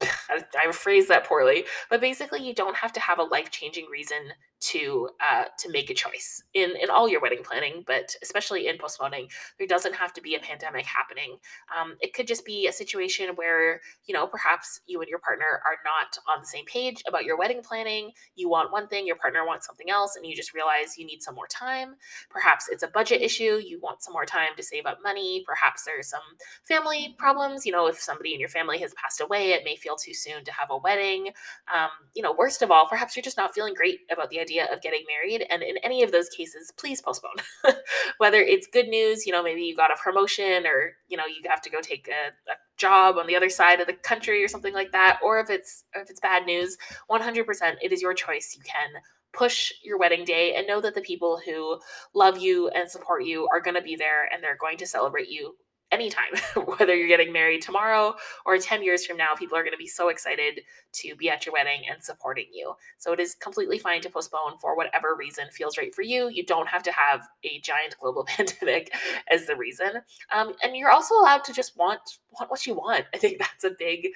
I 0.30 0.70
phrased 0.72 1.08
that 1.08 1.24
poorly, 1.24 1.64
but 1.88 2.00
basically, 2.00 2.46
you 2.46 2.54
don't 2.54 2.76
have 2.76 2.92
to 2.94 3.00
have 3.00 3.18
a 3.18 3.24
life 3.24 3.50
changing 3.50 3.86
reason 3.86 4.18
to 4.60 5.08
uh, 5.20 5.44
to 5.58 5.70
make 5.70 5.90
a 5.90 5.94
choice 5.94 6.42
in 6.54 6.70
in 6.80 6.90
all 6.90 7.08
your 7.08 7.20
wedding 7.20 7.42
planning, 7.42 7.82
but 7.86 8.14
especially 8.22 8.68
in 8.68 8.78
postponing. 8.78 9.28
There 9.58 9.66
doesn't 9.66 9.94
have 9.94 10.12
to 10.14 10.20
be 10.20 10.34
a 10.34 10.40
pandemic 10.40 10.84
happening. 10.84 11.38
Um, 11.78 11.96
it 12.00 12.12
could 12.14 12.26
just 12.26 12.44
be 12.44 12.66
a 12.66 12.72
situation 12.72 13.30
where 13.36 13.80
you 14.04 14.14
know 14.14 14.26
perhaps 14.26 14.80
you 14.86 15.00
and 15.00 15.08
your 15.08 15.18
partner 15.18 15.62
are 15.64 15.78
not 15.84 16.18
on 16.28 16.42
the 16.42 16.46
same 16.46 16.66
page 16.66 17.02
about 17.08 17.24
your 17.24 17.38
wedding 17.38 17.62
planning. 17.62 18.10
You 18.36 18.50
want 18.50 18.72
one 18.72 18.86
thing, 18.88 19.06
your 19.06 19.16
partner 19.16 19.46
wants 19.46 19.66
something 19.66 19.88
else, 19.88 20.16
and 20.16 20.26
you 20.26 20.36
just 20.36 20.52
realize 20.52 20.98
you 20.98 21.06
need 21.06 21.22
some 21.22 21.34
more 21.34 21.46
time. 21.46 21.94
Perhaps 22.28 22.68
it's 22.70 22.82
a 22.82 22.88
budget 22.88 23.22
issue. 23.22 23.60
You 23.64 23.80
want 23.82 24.02
some 24.02 24.12
more 24.12 24.26
time 24.26 24.50
to 24.56 24.62
save 24.62 24.84
up 24.86 24.98
money. 25.02 25.42
Perhaps 25.46 25.84
there's 25.84 26.08
some 26.08 26.20
family 26.68 27.14
problems. 27.18 27.64
You 27.64 27.72
know, 27.72 27.86
if 27.86 27.98
somebody 27.98 28.34
in 28.34 28.40
your 28.40 28.48
family 28.50 28.78
has 28.78 28.92
passed 28.94 29.20
away, 29.20 29.52
it 29.52 29.62
may 29.64 29.76
feel 29.76 29.96
too 29.96 30.14
soon 30.14 30.44
to 30.44 30.52
have 30.52 30.70
a 30.70 30.76
wedding. 30.76 31.28
Um, 31.74 31.88
you 32.14 32.22
know, 32.22 32.34
worst 32.36 32.60
of 32.60 32.70
all, 32.70 32.86
perhaps 32.86 33.16
you're 33.16 33.22
just 33.22 33.38
not 33.38 33.54
feeling 33.54 33.74
great 33.74 34.00
about 34.10 34.28
the 34.28 34.38
idea 34.40 34.49
idea 34.50 34.72
of 34.72 34.82
getting 34.82 35.04
married. 35.08 35.46
And 35.50 35.62
in 35.62 35.76
any 35.78 36.02
of 36.02 36.12
those 36.12 36.28
cases, 36.28 36.72
please 36.76 37.00
postpone. 37.00 37.36
Whether 38.18 38.40
it's 38.40 38.66
good 38.66 38.88
news, 38.88 39.26
you 39.26 39.32
know, 39.32 39.42
maybe 39.42 39.62
you 39.62 39.76
got 39.76 39.92
a 39.92 39.96
promotion 40.02 40.66
or, 40.66 40.92
you 41.08 41.16
know, 41.16 41.26
you 41.26 41.48
have 41.48 41.62
to 41.62 41.70
go 41.70 41.80
take 41.80 42.08
a, 42.08 42.50
a 42.50 42.54
job 42.76 43.16
on 43.16 43.26
the 43.26 43.36
other 43.36 43.48
side 43.48 43.80
of 43.80 43.86
the 43.86 43.94
country 43.94 44.42
or 44.44 44.48
something 44.48 44.74
like 44.74 44.92
that, 44.92 45.20
or 45.22 45.40
if 45.40 45.50
it's 45.50 45.84
if 45.94 46.10
it's 46.10 46.20
bad 46.20 46.46
news, 46.46 46.76
100% 47.10 47.74
it 47.82 47.92
is 47.92 48.02
your 48.02 48.14
choice. 48.14 48.54
You 48.56 48.62
can 48.62 49.02
push 49.32 49.72
your 49.84 49.98
wedding 49.98 50.24
day 50.24 50.54
and 50.56 50.66
know 50.66 50.80
that 50.80 50.94
the 50.94 51.00
people 51.00 51.40
who 51.44 51.78
love 52.14 52.38
you 52.38 52.68
and 52.70 52.90
support 52.90 53.24
you 53.24 53.46
are 53.52 53.60
going 53.60 53.76
to 53.76 53.82
be 53.82 53.94
there 53.94 54.24
and 54.32 54.42
they're 54.42 54.56
going 54.60 54.76
to 54.76 54.86
celebrate 54.86 55.28
you 55.28 55.54
anytime, 55.90 56.32
whether 56.78 56.94
you're 56.94 57.08
getting 57.08 57.32
married 57.32 57.62
tomorrow 57.62 58.14
or 58.46 58.58
10 58.58 58.82
years 58.82 59.04
from 59.04 59.16
now, 59.16 59.34
people 59.36 59.56
are 59.56 59.62
going 59.62 59.72
to 59.72 59.78
be 59.78 59.86
so 59.86 60.08
excited 60.08 60.60
to 60.92 61.14
be 61.16 61.30
at 61.30 61.46
your 61.46 61.52
wedding 61.52 61.82
and 61.90 62.02
supporting 62.02 62.46
you. 62.52 62.74
So 62.98 63.12
it 63.12 63.20
is 63.20 63.34
completely 63.34 63.78
fine 63.78 64.00
to 64.02 64.10
postpone 64.10 64.58
for 64.60 64.76
whatever 64.76 65.14
reason 65.16 65.46
feels 65.50 65.78
right 65.78 65.94
for 65.94 66.02
you. 66.02 66.28
You 66.28 66.44
don't 66.44 66.68
have 66.68 66.82
to 66.84 66.92
have 66.92 67.26
a 67.44 67.60
giant 67.60 67.96
global 68.00 68.24
pandemic 68.28 68.92
as 69.30 69.46
the 69.46 69.56
reason. 69.56 69.90
Um, 70.32 70.54
and 70.62 70.76
you're 70.76 70.90
also 70.90 71.14
allowed 71.14 71.44
to 71.44 71.52
just 71.52 71.76
want 71.76 72.00
want 72.38 72.50
what 72.50 72.66
you 72.66 72.74
want. 72.74 73.06
I 73.14 73.18
think 73.18 73.38
that's 73.38 73.64
a 73.64 73.74
big 73.78 74.08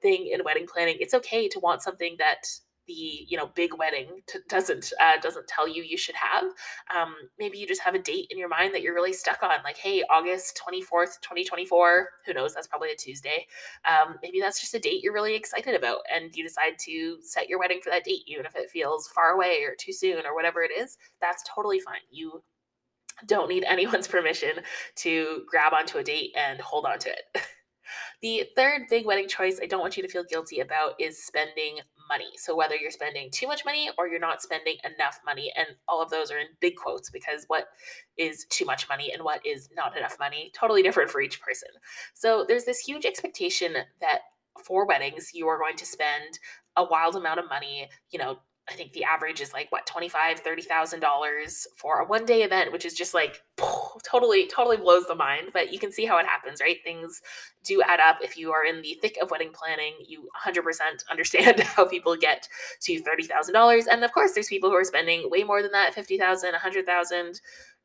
thing 0.00 0.30
in 0.32 0.44
wedding 0.44 0.66
planning. 0.66 0.96
It's 1.00 1.14
okay 1.14 1.48
to 1.48 1.60
want 1.60 1.82
something 1.82 2.16
that 2.18 2.46
the 2.86 3.26
you 3.28 3.36
know 3.36 3.50
big 3.54 3.72
wedding 3.78 4.08
t- 4.26 4.38
doesn't 4.48 4.92
uh, 5.00 5.18
doesn't 5.20 5.46
tell 5.46 5.68
you 5.68 5.82
you 5.82 5.96
should 5.96 6.14
have 6.14 6.44
um, 6.94 7.14
maybe 7.38 7.58
you 7.58 7.66
just 7.66 7.82
have 7.82 7.94
a 7.94 7.98
date 7.98 8.26
in 8.30 8.38
your 8.38 8.48
mind 8.48 8.74
that 8.74 8.82
you're 8.82 8.94
really 8.94 9.12
stuck 9.12 9.42
on 9.42 9.62
like 9.64 9.76
hey 9.76 10.02
august 10.10 10.60
24th 10.66 11.20
2024 11.20 12.08
who 12.26 12.34
knows 12.34 12.54
that's 12.54 12.66
probably 12.66 12.90
a 12.90 12.96
tuesday 12.96 13.46
um, 13.84 14.16
maybe 14.22 14.40
that's 14.40 14.60
just 14.60 14.74
a 14.74 14.78
date 14.78 15.02
you're 15.02 15.12
really 15.12 15.34
excited 15.34 15.74
about 15.74 15.98
and 16.14 16.34
you 16.34 16.42
decide 16.42 16.78
to 16.78 17.18
set 17.22 17.48
your 17.48 17.58
wedding 17.58 17.80
for 17.82 17.90
that 17.90 18.04
date 18.04 18.22
even 18.26 18.46
if 18.46 18.56
it 18.56 18.70
feels 18.70 19.08
far 19.08 19.30
away 19.32 19.62
or 19.62 19.74
too 19.78 19.92
soon 19.92 20.24
or 20.26 20.34
whatever 20.34 20.62
it 20.62 20.70
is 20.70 20.98
that's 21.20 21.42
totally 21.54 21.80
fine. 21.80 22.00
You 22.10 22.42
don't 23.26 23.48
need 23.48 23.64
anyone's 23.64 24.08
permission 24.16 24.52
to 24.96 25.42
grab 25.48 25.72
onto 25.72 25.98
a 25.98 26.02
date 26.02 26.32
and 26.36 26.60
hold 26.60 26.84
on 26.84 26.98
to 27.00 27.10
it 27.10 27.24
The 28.20 28.44
third 28.56 28.82
big 28.88 29.06
wedding 29.06 29.28
choice 29.28 29.58
I 29.62 29.66
don't 29.66 29.80
want 29.80 29.96
you 29.96 30.02
to 30.02 30.08
feel 30.08 30.24
guilty 30.24 30.60
about 30.60 30.94
is 30.98 31.24
spending 31.24 31.78
money. 32.08 32.30
So, 32.36 32.54
whether 32.54 32.76
you're 32.76 32.90
spending 32.90 33.30
too 33.30 33.46
much 33.46 33.64
money 33.64 33.90
or 33.98 34.08
you're 34.08 34.20
not 34.20 34.42
spending 34.42 34.76
enough 34.84 35.20
money, 35.24 35.52
and 35.56 35.68
all 35.88 36.02
of 36.02 36.10
those 36.10 36.30
are 36.30 36.38
in 36.38 36.46
big 36.60 36.76
quotes 36.76 37.10
because 37.10 37.44
what 37.48 37.66
is 38.16 38.46
too 38.50 38.64
much 38.64 38.88
money 38.88 39.12
and 39.12 39.22
what 39.22 39.44
is 39.46 39.68
not 39.76 39.96
enough 39.96 40.16
money, 40.18 40.50
totally 40.54 40.82
different 40.82 41.10
for 41.10 41.20
each 41.20 41.40
person. 41.40 41.68
So, 42.14 42.44
there's 42.46 42.64
this 42.64 42.80
huge 42.80 43.04
expectation 43.04 43.74
that 44.00 44.20
for 44.64 44.86
weddings, 44.86 45.30
you 45.32 45.48
are 45.48 45.58
going 45.58 45.76
to 45.76 45.86
spend 45.86 46.38
a 46.76 46.84
wild 46.84 47.16
amount 47.16 47.40
of 47.40 47.48
money, 47.48 47.88
you 48.10 48.18
know, 48.18 48.38
I 48.68 48.74
think 48.74 48.92
the 48.92 49.02
average 49.04 49.40
is 49.40 49.52
like 49.52 49.72
what 49.72 49.86
twenty 49.86 50.08
five, 50.08 50.38
thirty 50.38 50.62
thousand 50.62 51.00
dollars 51.00 51.66
for 51.76 52.00
a 52.00 52.06
one 52.06 52.24
day 52.24 52.42
event, 52.42 52.70
which 52.70 52.84
is 52.84 52.94
just 52.94 53.12
like 53.12 53.42
totally, 54.04 54.46
totally 54.46 54.76
blows 54.76 55.06
the 55.06 55.16
mind. 55.16 55.48
But 55.52 55.72
you 55.72 55.80
can 55.80 55.90
see 55.90 56.06
how 56.06 56.18
it 56.18 56.26
happens, 56.26 56.60
right? 56.60 56.76
Things 56.84 57.22
do 57.64 57.82
add 57.82 57.98
up. 57.98 58.18
If 58.22 58.36
you 58.36 58.52
are 58.52 58.64
in 58.64 58.80
the 58.80 58.96
thick 59.02 59.18
of 59.20 59.30
wedding 59.30 59.50
planning, 59.52 59.94
you 60.06 60.28
100% 60.46 60.80
understand 61.10 61.60
how 61.60 61.86
people 61.86 62.16
get 62.16 62.48
to 62.82 63.00
thirty 63.00 63.24
thousand 63.24 63.54
dollars. 63.54 63.86
And 63.88 64.04
of 64.04 64.12
course, 64.12 64.32
there's 64.32 64.48
people 64.48 64.70
who 64.70 64.76
are 64.76 64.84
spending 64.84 65.28
way 65.28 65.42
more 65.42 65.60
than 65.60 65.72
that, 65.72 65.94
fifty 65.94 66.16
thousand, 66.16 66.54
a 66.54 66.58
hundred 66.58 66.86
thousand 66.86 67.40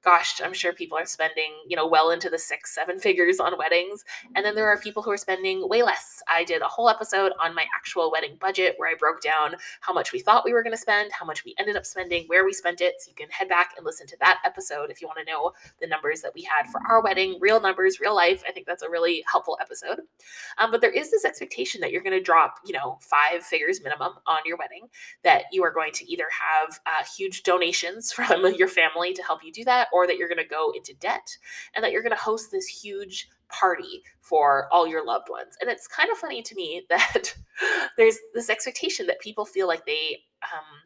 gosh, 0.08 0.40
I'm 0.42 0.54
sure 0.54 0.72
people 0.72 0.98
are 0.98 1.06
spending, 1.06 1.52
you 1.68 1.76
know, 1.76 1.86
well 1.86 2.12
into 2.12 2.30
the 2.30 2.40
six, 2.40 2.74
seven 2.74 2.98
figures 2.98 3.42
on 3.42 3.58
weddings. 3.58 4.06
And 4.38 4.46
then 4.46 4.56
there 4.56 4.70
are 4.70 4.80
people 4.80 5.04
who 5.04 5.12
are 5.12 5.18
spending 5.18 5.68
way 5.68 5.84
less. 5.84 6.24
I 6.30 6.46
did 6.46 6.62
a 6.62 6.68
whole 6.70 6.88
episode 6.88 7.34
on 7.44 7.54
my 7.54 7.66
actual 7.76 8.10
wedding 8.10 8.38
budget 8.40 8.76
where 8.78 8.90
I 8.90 8.96
broke 8.98 9.20
down 9.20 9.56
how 9.82 9.92
much 9.92 10.14
we 10.14 10.20
thought 10.20 10.46
we 10.46 10.54
were 10.54 10.64
going 10.64 10.72
to 10.72 10.82
spend, 10.82 11.12
how 11.12 11.26
much 11.26 11.44
we 11.44 11.56
ended 11.60 11.76
up 11.76 11.86
spending, 11.86 12.24
where 12.28 12.46
we 12.46 12.54
spent 12.54 12.80
it. 12.80 12.94
So 13.00 13.10
you 13.10 13.16
can 13.16 13.30
head 13.32 13.50
back 13.50 13.72
and 13.76 13.86
listen 13.86 14.08
to 14.08 14.18
that 14.22 14.40
episode 14.46 14.92
if 14.92 15.02
you 15.02 15.10
want 15.10 15.20
to 15.20 15.30
know 15.30 15.52
the 15.82 15.88
numbers 15.88 16.22
that 16.22 16.32
we 16.34 16.42
had 16.44 16.68
for 16.72 16.80
our 16.88 17.04
wedding, 17.04 17.38
real 17.42 17.60
numbers, 17.60 18.00
real 18.00 18.16
life. 18.16 18.44
I 18.48 18.54
think 18.54 18.66
that's 18.66 18.84
a 18.84 18.90
really 18.90 19.26
helpful 19.30 19.58
episode. 19.60 20.00
Um, 20.58 20.72
but 20.72 20.80
there 20.80 20.90
is 20.90 21.12
this 21.12 21.26
expectation 21.26 21.82
that 21.82 21.92
you're 21.92 22.02
going 22.02 22.18
to 22.18 22.24
drop, 22.24 22.60
you 22.66 22.72
know, 22.72 22.98
five 23.02 23.44
figures 23.44 23.84
minimum 23.84 24.14
on 24.26 24.40
your 24.46 24.56
wedding, 24.56 24.88
that 25.26 25.48
you 25.52 25.66
are 25.66 25.74
going 25.74 25.92
to 25.96 26.10
either 26.10 26.28
have 26.32 26.80
uh, 26.86 27.04
huge 27.18 27.44
donations 27.44 28.12
from 28.14 28.46
your 28.56 28.70
family 28.70 29.14
to 29.14 29.22
help 29.22 29.44
you 29.44 29.52
do 29.52 29.66
that 29.66 29.90
or 29.98 30.06
that 30.06 30.18
you're 30.18 30.30
going 30.30 30.38
to 30.38 30.46
go 30.46 30.72
into 30.76 30.94
debt 30.96 31.28
and 31.76 31.84
that 31.84 31.92
you're 31.92 32.04
going 32.04 32.16
to 32.16 32.22
host 32.22 32.52
this 32.52 32.68
huge 32.68 33.30
party 33.50 34.04
for 34.22 34.68
all 34.72 34.88
your 34.88 35.04
loved 35.04 35.28
ones. 35.30 35.56
And 35.60 35.70
it's 35.70 35.88
kind 35.88 36.12
of 36.12 36.18
funny 36.18 36.44
to 36.44 36.56
me 36.56 36.86
that 36.90 37.36
there's 37.98 38.18
this 38.34 38.50
expectation 38.50 39.08
that 39.08 39.20
people 39.20 39.46
feel 39.46 39.68
like 39.68 39.86
they 39.86 40.20
um, 40.44 40.78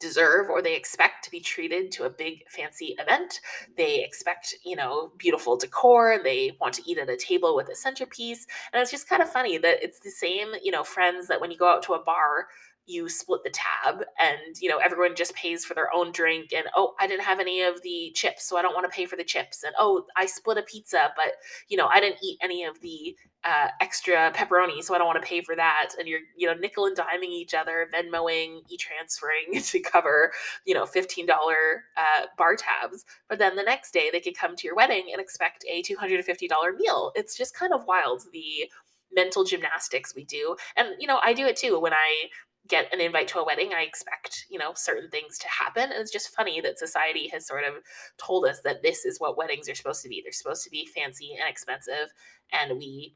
deserve 0.00 0.50
or 0.50 0.60
they 0.60 0.76
expect 0.76 1.24
to 1.24 1.30
be 1.30 1.40
treated 1.40 1.90
to 1.92 2.04
a 2.04 2.10
big 2.10 2.46
fancy 2.50 2.94
event. 2.98 3.40
They 3.78 4.04
expect, 4.04 4.54
you 4.64 4.76
know, 4.76 5.12
beautiful 5.16 5.56
decor. 5.56 6.20
They 6.22 6.56
want 6.60 6.74
to 6.74 6.82
eat 6.84 6.98
at 6.98 7.08
a 7.08 7.16
table 7.16 7.56
with 7.56 7.70
a 7.70 7.74
centerpiece. 7.74 8.46
And 8.72 8.82
it's 8.82 8.90
just 8.90 9.08
kind 9.08 9.22
of 9.22 9.30
funny 9.30 9.56
that 9.56 9.82
it's 9.82 10.00
the 10.00 10.10
same, 10.10 10.48
you 10.62 10.72
know, 10.72 10.84
friends 10.84 11.28
that 11.28 11.40
when 11.40 11.50
you 11.50 11.56
go 11.56 11.68
out 11.68 11.82
to 11.84 11.94
a 11.94 12.02
bar, 12.02 12.48
you 12.86 13.08
split 13.08 13.42
the 13.42 13.50
tab 13.50 14.04
and 14.18 14.56
you 14.60 14.68
know 14.68 14.78
everyone 14.78 15.14
just 15.14 15.34
pays 15.34 15.64
for 15.64 15.74
their 15.74 15.92
own 15.92 16.12
drink 16.12 16.52
and 16.52 16.66
oh 16.76 16.94
i 17.00 17.06
didn't 17.06 17.24
have 17.24 17.40
any 17.40 17.62
of 17.62 17.82
the 17.82 18.12
chips 18.14 18.44
so 18.44 18.56
i 18.56 18.62
don't 18.62 18.74
want 18.74 18.90
to 18.90 18.94
pay 18.94 19.06
for 19.06 19.16
the 19.16 19.24
chips. 19.24 19.64
And 19.64 19.74
oh 19.78 20.04
i 20.16 20.26
split 20.26 20.58
a 20.58 20.62
pizza 20.62 21.10
but 21.16 21.32
you 21.68 21.76
know 21.76 21.86
i 21.86 22.00
didn't 22.00 22.18
eat 22.22 22.38
any 22.42 22.64
of 22.64 22.80
the 22.80 23.16
uh, 23.44 23.68
extra 23.80 24.32
pepperoni 24.32 24.82
so 24.82 24.94
i 24.94 24.98
don't 24.98 25.06
want 25.06 25.22
to 25.22 25.28
pay 25.28 25.40
for 25.40 25.54
that. 25.56 25.90
And 25.98 26.08
you're 26.08 26.20
you 26.36 26.46
know 26.46 26.54
nickel 26.54 26.86
and 26.86 26.96
diming 26.96 27.30
each 27.30 27.54
other 27.54 27.88
venmoing 27.94 28.62
e-transferring 28.68 29.60
to 29.62 29.80
cover 29.80 30.32
you 30.64 30.74
know 30.74 30.84
$15 30.84 31.28
uh, 31.28 32.26
bar 32.38 32.56
tabs. 32.56 33.04
But 33.28 33.38
then 33.38 33.56
the 33.56 33.62
next 33.62 33.92
day 33.92 34.10
they 34.10 34.20
could 34.20 34.36
come 34.36 34.56
to 34.56 34.66
your 34.66 34.76
wedding 34.76 35.08
and 35.12 35.20
expect 35.20 35.64
a 35.70 35.82
$250 35.82 36.76
meal. 36.76 37.12
It's 37.14 37.36
just 37.36 37.54
kind 37.54 37.72
of 37.72 37.84
wild 37.86 38.22
the 38.32 38.70
mental 39.12 39.44
gymnastics 39.44 40.14
we 40.14 40.24
do. 40.24 40.56
And 40.76 40.88
you 40.98 41.06
know 41.06 41.20
i 41.22 41.32
do 41.32 41.46
it 41.46 41.56
too 41.56 41.78
when 41.78 41.92
i 41.92 42.28
get 42.68 42.92
an 42.92 43.00
invite 43.00 43.28
to 43.28 43.38
a 43.38 43.44
wedding, 43.44 43.72
I 43.74 43.82
expect, 43.82 44.46
you 44.48 44.58
know, 44.58 44.72
certain 44.74 45.10
things 45.10 45.38
to 45.38 45.48
happen. 45.48 45.84
And 45.84 46.00
it's 46.00 46.12
just 46.12 46.34
funny 46.34 46.60
that 46.60 46.78
society 46.78 47.28
has 47.28 47.46
sort 47.46 47.64
of 47.64 47.74
told 48.18 48.46
us 48.46 48.60
that 48.62 48.82
this 48.82 49.04
is 49.04 49.18
what 49.18 49.36
weddings 49.36 49.68
are 49.68 49.74
supposed 49.74 50.02
to 50.02 50.08
be. 50.08 50.20
They're 50.22 50.32
supposed 50.32 50.64
to 50.64 50.70
be 50.70 50.86
fancy 50.86 51.36
and 51.38 51.48
expensive. 51.48 52.12
And 52.52 52.78
we 52.78 53.14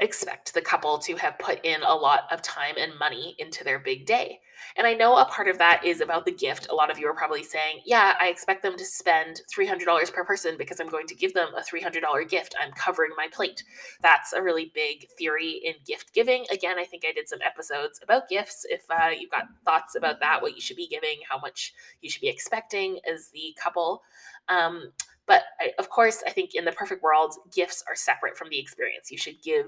expect 0.00 0.54
the 0.54 0.60
couple 0.60 0.98
to 0.98 1.16
have 1.16 1.38
put 1.38 1.64
in 1.64 1.82
a 1.82 1.94
lot 1.94 2.24
of 2.30 2.42
time 2.42 2.74
and 2.78 2.98
money 2.98 3.36
into 3.38 3.64
their 3.64 3.78
big 3.78 4.06
day. 4.06 4.40
And 4.76 4.86
I 4.86 4.94
know 4.94 5.16
a 5.16 5.24
part 5.26 5.48
of 5.48 5.58
that 5.58 5.84
is 5.84 6.00
about 6.00 6.24
the 6.24 6.32
gift. 6.32 6.68
A 6.70 6.74
lot 6.74 6.90
of 6.90 6.98
you 6.98 7.06
are 7.08 7.14
probably 7.14 7.42
saying, 7.42 7.80
yeah, 7.84 8.14
I 8.20 8.28
expect 8.28 8.62
them 8.62 8.76
to 8.76 8.84
spend 8.84 9.42
$300 9.54 10.12
per 10.12 10.24
person 10.24 10.56
because 10.56 10.80
I'm 10.80 10.88
going 10.88 11.06
to 11.08 11.14
give 11.14 11.34
them 11.34 11.48
a 11.56 11.62
$300 11.62 12.28
gift. 12.28 12.54
I'm 12.60 12.72
covering 12.72 13.10
my 13.16 13.28
plate. 13.32 13.64
That's 14.00 14.32
a 14.32 14.42
really 14.42 14.72
big 14.74 15.08
theory 15.18 15.60
in 15.64 15.74
gift 15.86 16.14
giving. 16.14 16.44
Again, 16.50 16.78
I 16.78 16.84
think 16.84 17.04
I 17.06 17.12
did 17.12 17.28
some 17.28 17.40
episodes 17.44 18.00
about 18.02 18.28
gifts. 18.28 18.64
If 18.68 18.84
uh, 18.90 19.10
you've 19.18 19.30
got 19.30 19.48
thoughts 19.64 19.94
about 19.94 20.20
that, 20.20 20.40
what 20.40 20.54
you 20.54 20.60
should 20.60 20.76
be 20.76 20.88
giving, 20.88 21.18
how 21.28 21.38
much 21.38 21.74
you 22.00 22.08
should 22.08 22.22
be 22.22 22.28
expecting 22.28 22.98
as 23.10 23.28
the 23.28 23.54
couple. 23.62 24.02
Um, 24.48 24.92
but 25.26 25.42
I, 25.60 25.72
of 25.78 25.88
course, 25.88 26.22
I 26.26 26.30
think 26.30 26.54
in 26.54 26.64
the 26.64 26.72
perfect 26.72 27.02
world, 27.02 27.34
gifts 27.52 27.82
are 27.88 27.96
separate 27.96 28.36
from 28.36 28.48
the 28.48 28.58
experience. 28.58 29.10
You 29.10 29.18
should 29.18 29.42
give 29.42 29.66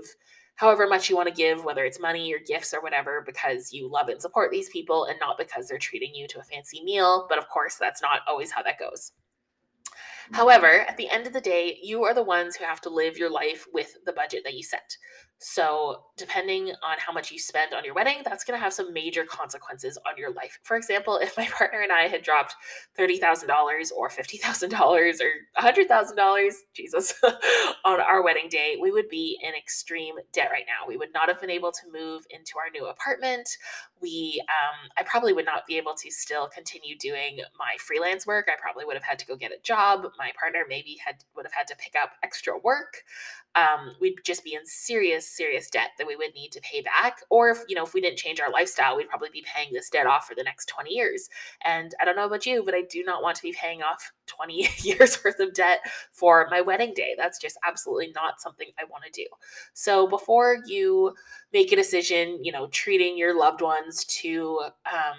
however 0.56 0.86
much 0.86 1.10
you 1.10 1.16
want 1.16 1.28
to 1.28 1.34
give, 1.34 1.64
whether 1.64 1.84
it's 1.84 2.00
money 2.00 2.32
or 2.32 2.38
gifts 2.38 2.72
or 2.72 2.80
whatever, 2.80 3.22
because 3.26 3.72
you 3.72 3.90
love 3.90 4.08
and 4.08 4.20
support 4.20 4.50
these 4.50 4.68
people 4.68 5.06
and 5.06 5.18
not 5.20 5.38
because 5.38 5.68
they're 5.68 5.78
treating 5.78 6.14
you 6.14 6.28
to 6.28 6.40
a 6.40 6.44
fancy 6.44 6.82
meal. 6.82 7.26
But 7.28 7.38
of 7.38 7.48
course, 7.48 7.76
that's 7.76 8.02
not 8.02 8.20
always 8.28 8.50
how 8.50 8.62
that 8.62 8.78
goes. 8.78 9.12
However, 10.32 10.86
at 10.88 10.96
the 10.96 11.10
end 11.10 11.26
of 11.26 11.32
the 11.32 11.40
day, 11.40 11.78
you 11.82 12.04
are 12.04 12.14
the 12.14 12.22
ones 12.22 12.56
who 12.56 12.64
have 12.64 12.80
to 12.82 12.88
live 12.88 13.18
your 13.18 13.30
life 13.30 13.66
with 13.72 13.94
the 14.06 14.12
budget 14.12 14.42
that 14.44 14.54
you 14.54 14.62
set. 14.62 14.96
So, 15.38 16.04
depending 16.16 16.68
on 16.68 16.96
how 16.98 17.12
much 17.12 17.30
you 17.30 17.38
spend 17.38 17.74
on 17.74 17.84
your 17.84 17.92
wedding, 17.92 18.22
that's 18.24 18.44
going 18.44 18.58
to 18.58 18.62
have 18.62 18.72
some 18.72 18.92
major 18.94 19.24
consequences 19.24 19.98
on 20.06 20.16
your 20.16 20.32
life. 20.32 20.58
For 20.62 20.76
example, 20.76 21.18
if 21.18 21.36
my 21.36 21.44
partner 21.52 21.80
and 21.80 21.92
I 21.92 22.08
had 22.08 22.22
dropped 22.22 22.54
$30,000 22.98 23.90
or 23.94 24.08
$50,000 24.08 25.20
or 25.20 25.62
$100,000, 25.62 26.52
Jesus, 26.72 27.14
on 27.84 28.00
our 28.00 28.22
wedding 28.22 28.48
day, 28.48 28.76
we 28.80 28.92
would 28.92 29.08
be 29.08 29.38
in 29.42 29.54
extreme 29.54 30.14
debt 30.32 30.50
right 30.50 30.64
now. 30.66 30.88
We 30.88 30.96
would 30.96 31.12
not 31.12 31.28
have 31.28 31.40
been 31.40 31.50
able 31.50 31.72
to 31.72 31.92
move 31.92 32.22
into 32.30 32.52
our 32.58 32.70
new 32.72 32.86
apartment. 32.86 33.48
We, 34.00 34.40
um, 34.48 34.90
I 34.96 35.02
probably 35.02 35.32
would 35.32 35.46
not 35.46 35.66
be 35.66 35.76
able 35.76 35.94
to 35.94 36.10
still 36.10 36.48
continue 36.48 36.96
doing 36.96 37.38
my 37.58 37.74
freelance 37.78 38.26
work. 38.26 38.48
I 38.48 38.58
probably 38.60 38.84
would 38.84 38.96
have 38.96 39.04
had 39.04 39.18
to 39.18 39.26
go 39.26 39.36
get 39.36 39.50
a 39.50 39.60
job. 39.62 40.06
My 40.16 40.32
partner 40.38 40.64
maybe 40.68 40.96
had 41.04 41.16
would 41.34 41.44
have 41.44 41.52
had 41.52 41.66
to 41.66 41.76
pick 41.76 41.94
up 42.00 42.12
extra 42.22 42.56
work 42.58 43.02
um, 43.56 43.92
we'd 44.00 44.16
just 44.24 44.42
be 44.42 44.54
in 44.54 44.64
serious, 44.64 45.28
serious 45.28 45.70
debt 45.70 45.90
that 45.98 46.06
we 46.06 46.16
would 46.16 46.34
need 46.34 46.50
to 46.52 46.60
pay 46.60 46.82
back. 46.82 47.20
Or 47.30 47.50
if, 47.50 47.58
you 47.68 47.76
know, 47.76 47.84
if 47.84 47.94
we 47.94 48.00
didn't 48.00 48.18
change 48.18 48.40
our 48.40 48.50
lifestyle, 48.50 48.96
we'd 48.96 49.08
probably 49.08 49.28
be 49.32 49.44
paying 49.46 49.72
this 49.72 49.90
debt 49.90 50.06
off 50.06 50.26
for 50.26 50.34
the 50.34 50.42
next 50.42 50.66
20 50.66 50.90
years. 50.90 51.28
And 51.64 51.94
I 52.00 52.04
don't 52.04 52.16
know 52.16 52.26
about 52.26 52.46
you, 52.46 52.64
but 52.64 52.74
I 52.74 52.82
do 52.82 53.04
not 53.04 53.22
want 53.22 53.36
to 53.36 53.42
be 53.42 53.52
paying 53.52 53.82
off 53.82 54.12
20 54.26 54.68
years 54.78 55.22
worth 55.24 55.38
of 55.38 55.54
debt 55.54 55.80
for 56.12 56.48
my 56.50 56.60
wedding 56.60 56.94
day. 56.94 57.14
That's 57.16 57.38
just 57.38 57.58
absolutely 57.66 58.12
not 58.14 58.40
something 58.40 58.68
I 58.78 58.84
want 58.84 59.04
to 59.04 59.10
do. 59.10 59.26
So 59.72 60.08
before 60.08 60.58
you 60.66 61.14
make 61.52 61.70
a 61.72 61.76
decision, 61.76 62.42
you 62.42 62.50
know, 62.50 62.66
treating 62.68 63.16
your 63.16 63.38
loved 63.38 63.60
ones 63.60 64.04
to, 64.06 64.60
um, 64.86 65.18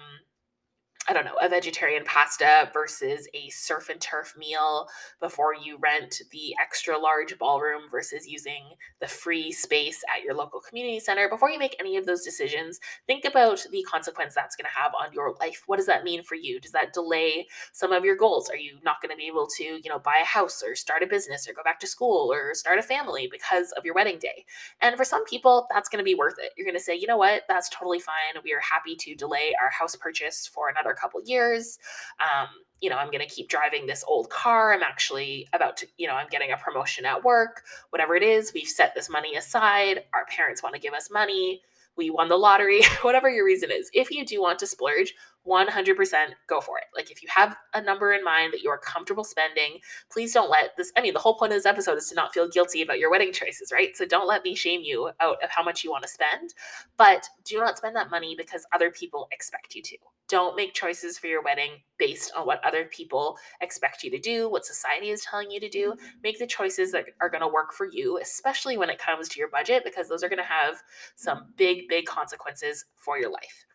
I 1.08 1.12
don't 1.12 1.24
know, 1.24 1.36
a 1.40 1.48
vegetarian 1.48 2.02
pasta 2.04 2.68
versus 2.72 3.28
a 3.32 3.48
surf 3.50 3.90
and 3.90 4.00
turf 4.00 4.34
meal 4.36 4.88
before 5.20 5.54
you 5.54 5.78
rent 5.78 6.20
the 6.32 6.52
extra 6.60 6.98
large 6.98 7.38
ballroom 7.38 7.82
versus 7.90 8.26
using 8.26 8.64
the 9.00 9.06
free 9.06 9.52
space 9.52 10.02
at 10.12 10.24
your 10.24 10.34
local 10.34 10.60
community 10.60 10.98
center. 10.98 11.28
Before 11.28 11.48
you 11.48 11.60
make 11.60 11.76
any 11.78 11.96
of 11.96 12.06
those 12.06 12.24
decisions, 12.24 12.80
think 13.06 13.24
about 13.24 13.64
the 13.70 13.84
consequence 13.84 14.34
that's 14.34 14.56
going 14.56 14.64
to 14.64 14.76
have 14.76 14.92
on 15.00 15.12
your 15.12 15.36
life. 15.38 15.62
What 15.66 15.76
does 15.76 15.86
that 15.86 16.02
mean 16.02 16.24
for 16.24 16.34
you? 16.34 16.58
Does 16.58 16.72
that 16.72 16.92
delay 16.92 17.46
some 17.72 17.92
of 17.92 18.04
your 18.04 18.16
goals? 18.16 18.50
Are 18.50 18.56
you 18.56 18.78
not 18.82 19.00
going 19.00 19.10
to 19.10 19.16
be 19.16 19.28
able 19.28 19.46
to, 19.58 19.64
you 19.64 19.88
know, 19.88 20.00
buy 20.00 20.18
a 20.20 20.24
house 20.24 20.60
or 20.60 20.74
start 20.74 21.04
a 21.04 21.06
business 21.06 21.48
or 21.48 21.52
go 21.52 21.62
back 21.62 21.78
to 21.80 21.86
school 21.86 22.32
or 22.32 22.52
start 22.54 22.80
a 22.80 22.82
family 22.82 23.28
because 23.30 23.70
of 23.76 23.84
your 23.84 23.94
wedding 23.94 24.18
day? 24.18 24.44
And 24.80 24.96
for 24.96 25.04
some 25.04 25.24
people, 25.24 25.68
that's 25.72 25.88
going 25.88 25.98
to 25.98 26.04
be 26.04 26.16
worth 26.16 26.40
it. 26.40 26.50
You're 26.56 26.66
going 26.66 26.76
to 26.76 26.82
say, 26.82 26.96
you 26.96 27.06
know 27.06 27.16
what, 27.16 27.42
that's 27.48 27.68
totally 27.68 28.00
fine. 28.00 28.42
We 28.42 28.54
are 28.54 28.60
happy 28.60 28.96
to 28.96 29.14
delay 29.14 29.54
our 29.62 29.70
house 29.70 29.94
purchase 29.94 30.50
for 30.52 30.68
another 30.68 30.95
couple 30.96 31.20
years. 31.24 31.78
Um, 32.20 32.48
you 32.80 32.90
know, 32.90 32.96
I'm 32.96 33.10
going 33.10 33.26
to 33.26 33.34
keep 33.34 33.48
driving 33.48 33.86
this 33.86 34.04
old 34.06 34.28
car. 34.28 34.72
I'm 34.72 34.82
actually 34.82 35.48
about 35.52 35.76
to, 35.78 35.86
you 35.96 36.06
know, 36.06 36.14
I'm 36.14 36.28
getting 36.28 36.52
a 36.52 36.56
promotion 36.56 37.06
at 37.06 37.24
work, 37.24 37.62
whatever 37.90 38.14
it 38.16 38.22
is. 38.22 38.52
We've 38.52 38.68
set 38.68 38.94
this 38.94 39.08
money 39.08 39.36
aside. 39.36 40.04
Our 40.12 40.26
parents 40.26 40.62
want 40.62 40.74
to 40.74 40.80
give 40.80 40.92
us 40.92 41.10
money. 41.10 41.62
We 41.96 42.10
won 42.10 42.28
the 42.28 42.36
lottery, 42.36 42.82
whatever 43.02 43.30
your 43.30 43.46
reason 43.46 43.70
is. 43.70 43.90
If 43.94 44.10
you 44.10 44.26
do 44.26 44.42
want 44.42 44.58
to 44.58 44.66
splurge, 44.66 45.14
100% 45.46 46.26
go 46.48 46.60
for 46.60 46.78
it. 46.78 46.84
Like 46.94 47.10
if 47.10 47.22
you 47.22 47.28
have 47.32 47.56
a 47.74 47.80
number 47.80 48.12
in 48.12 48.24
mind 48.24 48.52
that 48.52 48.62
you're 48.62 48.78
comfortable 48.78 49.24
spending, 49.24 49.78
please 50.10 50.32
don't 50.32 50.50
let 50.50 50.76
this 50.76 50.92
I 50.96 51.02
mean 51.02 51.14
the 51.14 51.20
whole 51.20 51.38
point 51.38 51.52
of 51.52 51.58
this 51.58 51.66
episode 51.66 51.98
is 51.98 52.08
to 52.08 52.14
not 52.14 52.34
feel 52.34 52.48
guilty 52.48 52.82
about 52.82 52.98
your 52.98 53.10
wedding 53.10 53.32
choices, 53.32 53.70
right? 53.72 53.96
So 53.96 54.04
don't 54.04 54.26
let 54.26 54.44
me 54.44 54.54
shame 54.54 54.80
you 54.82 55.10
out 55.20 55.42
of 55.42 55.50
how 55.50 55.62
much 55.62 55.84
you 55.84 55.90
want 55.90 56.02
to 56.02 56.08
spend, 56.08 56.54
but 56.96 57.26
do 57.44 57.58
not 57.58 57.78
spend 57.78 57.96
that 57.96 58.10
money 58.10 58.34
because 58.36 58.66
other 58.74 58.90
people 58.90 59.28
expect 59.32 59.74
you 59.74 59.82
to. 59.82 59.96
Don't 60.28 60.56
make 60.56 60.74
choices 60.74 61.18
for 61.18 61.28
your 61.28 61.42
wedding 61.42 61.70
based 61.98 62.32
on 62.36 62.46
what 62.46 62.64
other 62.64 62.86
people 62.86 63.38
expect 63.60 64.02
you 64.02 64.10
to 64.10 64.18
do, 64.18 64.50
what 64.50 64.66
society 64.66 65.10
is 65.10 65.22
telling 65.22 65.52
you 65.52 65.60
to 65.60 65.68
do. 65.68 65.92
Mm-hmm. 65.92 66.06
Make 66.24 66.38
the 66.40 66.48
choices 66.48 66.90
that 66.92 67.04
are 67.20 67.30
going 67.30 67.42
to 67.42 67.48
work 67.48 67.72
for 67.72 67.86
you, 67.86 68.18
especially 68.20 68.76
when 68.76 68.90
it 68.90 68.98
comes 68.98 69.28
to 69.28 69.38
your 69.38 69.48
budget 69.48 69.84
because 69.84 70.08
those 70.08 70.24
are 70.24 70.28
going 70.28 70.38
to 70.38 70.44
have 70.44 70.82
some 71.14 71.46
big 71.56 71.88
big 71.88 72.06
consequences 72.06 72.84
for 72.96 73.18
your 73.18 73.30
life 73.30 73.66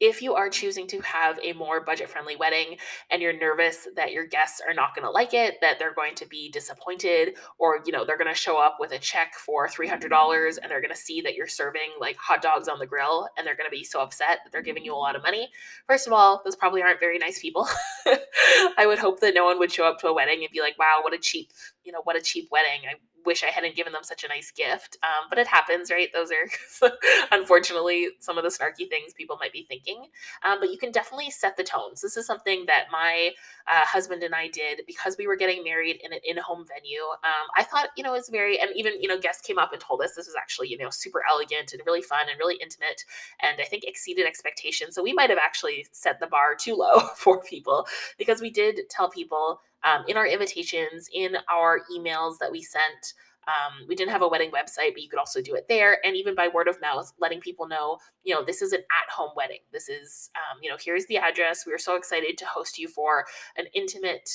if 0.00 0.20
you 0.20 0.34
are 0.34 0.50
choosing 0.50 0.86
to 0.88 1.00
have 1.00 1.38
a 1.42 1.52
more 1.54 1.80
budget 1.80 2.08
friendly 2.08 2.36
wedding 2.36 2.76
and 3.10 3.22
you're 3.22 3.38
nervous 3.38 3.88
that 3.96 4.12
your 4.12 4.26
guests 4.26 4.60
are 4.66 4.74
not 4.74 4.94
going 4.94 5.04
to 5.04 5.10
like 5.10 5.32
it, 5.32 5.56
that 5.60 5.78
they're 5.78 5.94
going 5.94 6.14
to 6.16 6.26
be 6.26 6.50
disappointed, 6.50 7.36
or 7.58 7.80
you 7.86 7.92
know, 7.92 8.04
they're 8.04 8.18
going 8.18 8.32
to 8.32 8.38
show 8.38 8.58
up 8.58 8.76
with 8.78 8.92
a 8.92 8.98
check 8.98 9.34
for 9.34 9.68
$300 9.68 10.58
and 10.62 10.70
they're 10.70 10.80
going 10.80 10.92
to 10.92 10.96
see 10.96 11.20
that 11.20 11.34
you're 11.34 11.46
serving 11.46 11.90
like 12.00 12.16
hot 12.16 12.42
dogs 12.42 12.68
on 12.68 12.78
the 12.78 12.86
grill 12.86 13.28
and 13.36 13.46
they're 13.46 13.56
going 13.56 13.68
to 13.68 13.76
be 13.76 13.84
so 13.84 14.00
upset 14.00 14.40
that 14.44 14.52
they're 14.52 14.62
giving 14.62 14.84
you 14.84 14.94
a 14.94 14.96
lot 14.96 15.16
of 15.16 15.22
money. 15.22 15.48
First 15.86 16.06
of 16.06 16.12
all, 16.12 16.42
those 16.44 16.56
probably 16.56 16.82
aren't 16.82 17.00
very 17.00 17.18
nice 17.18 17.40
people. 17.40 17.66
I 18.78 18.86
would 18.86 18.98
hope 18.98 19.20
that 19.20 19.34
no 19.34 19.44
one 19.44 19.58
would 19.58 19.72
show 19.72 19.86
up 19.86 19.98
to 20.00 20.08
a 20.08 20.14
wedding 20.14 20.42
and 20.42 20.52
be 20.52 20.60
like, 20.60 20.78
wow, 20.78 21.00
what 21.02 21.14
a 21.14 21.18
cheap, 21.18 21.50
you 21.84 21.92
know, 21.92 22.00
what 22.04 22.16
a 22.16 22.20
cheap 22.20 22.48
wedding. 22.50 22.82
I 22.88 22.94
wish 23.26 23.42
I 23.42 23.48
hadn't 23.48 23.76
given 23.76 23.92
them 23.92 24.04
such 24.04 24.24
a 24.24 24.28
nice 24.28 24.50
gift. 24.50 24.96
Um, 25.02 25.26
but 25.28 25.38
it 25.38 25.46
happens, 25.46 25.90
right? 25.90 26.08
Those 26.12 26.30
are 26.30 26.90
unfortunately 27.32 28.08
some 28.20 28.38
of 28.38 28.44
the 28.44 28.50
snarky 28.50 28.88
things 28.88 29.12
people 29.14 29.36
might 29.40 29.52
be 29.52 29.66
thinking. 29.68 30.06
Um, 30.44 30.60
but 30.60 30.70
you 30.70 30.78
can 30.78 30.92
definitely 30.92 31.30
set 31.30 31.56
the 31.56 31.64
tones. 31.64 32.00
This 32.00 32.16
is 32.16 32.26
something 32.26 32.64
that 32.66 32.86
my 32.90 33.32
uh, 33.66 33.84
husband 33.84 34.22
and 34.22 34.34
I 34.34 34.48
did 34.48 34.82
because 34.86 35.16
we 35.18 35.26
were 35.26 35.36
getting 35.36 35.64
married 35.64 36.00
in 36.02 36.12
an 36.12 36.20
in-home 36.24 36.64
venue. 36.66 37.02
Um, 37.24 37.46
I 37.56 37.62
thought, 37.64 37.88
you 37.96 38.04
know, 38.04 38.14
it 38.14 38.18
was 38.18 38.28
very, 38.28 38.60
and 38.60 38.70
even 38.74 39.00
you 39.00 39.08
know, 39.08 39.18
guests 39.18 39.46
came 39.46 39.58
up 39.58 39.72
and 39.72 39.80
told 39.80 40.02
us 40.02 40.14
this 40.14 40.26
was 40.26 40.36
actually 40.36 40.68
you 40.68 40.78
know 40.78 40.90
super 40.90 41.22
elegant 41.28 41.72
and 41.72 41.82
really 41.86 42.02
fun 42.02 42.26
and 42.30 42.38
really 42.38 42.56
intimate, 42.62 43.02
and 43.40 43.60
I 43.60 43.64
think 43.64 43.84
exceeded 43.84 44.26
expectations. 44.26 44.94
So 44.94 45.02
we 45.02 45.12
might 45.12 45.30
have 45.30 45.38
actually 45.42 45.86
set 45.92 46.20
the 46.20 46.26
bar 46.26 46.54
too 46.54 46.74
low 46.74 47.00
for 47.16 47.42
people 47.42 47.86
because 48.18 48.40
we 48.40 48.50
did 48.50 48.80
tell 48.90 49.10
people 49.10 49.60
um, 49.84 50.04
in 50.08 50.16
our 50.16 50.26
invitations, 50.26 51.08
in 51.12 51.36
our 51.52 51.80
emails 51.96 52.38
that 52.40 52.50
we 52.50 52.62
sent. 52.62 53.14
Um, 53.48 53.86
we 53.88 53.94
didn't 53.94 54.10
have 54.10 54.22
a 54.22 54.28
wedding 54.28 54.50
website, 54.50 54.92
but 54.92 55.02
you 55.02 55.08
could 55.08 55.20
also 55.20 55.40
do 55.40 55.54
it 55.54 55.66
there. 55.68 56.04
And 56.04 56.16
even 56.16 56.34
by 56.34 56.48
word 56.48 56.66
of 56.66 56.80
mouth, 56.80 57.12
letting 57.20 57.40
people 57.40 57.68
know, 57.68 57.98
you 58.24 58.34
know, 58.34 58.44
this 58.44 58.60
is 58.60 58.72
an 58.72 58.80
at 58.80 59.14
home 59.14 59.30
wedding. 59.36 59.60
This 59.72 59.88
is, 59.88 60.30
um, 60.34 60.58
you 60.62 60.68
know, 60.68 60.76
here's 60.84 61.06
the 61.06 61.18
address. 61.18 61.64
We 61.64 61.72
are 61.72 61.78
so 61.78 61.94
excited 61.94 62.38
to 62.38 62.44
host 62.44 62.76
you 62.76 62.88
for 62.88 63.24
an 63.56 63.66
intimate, 63.72 64.28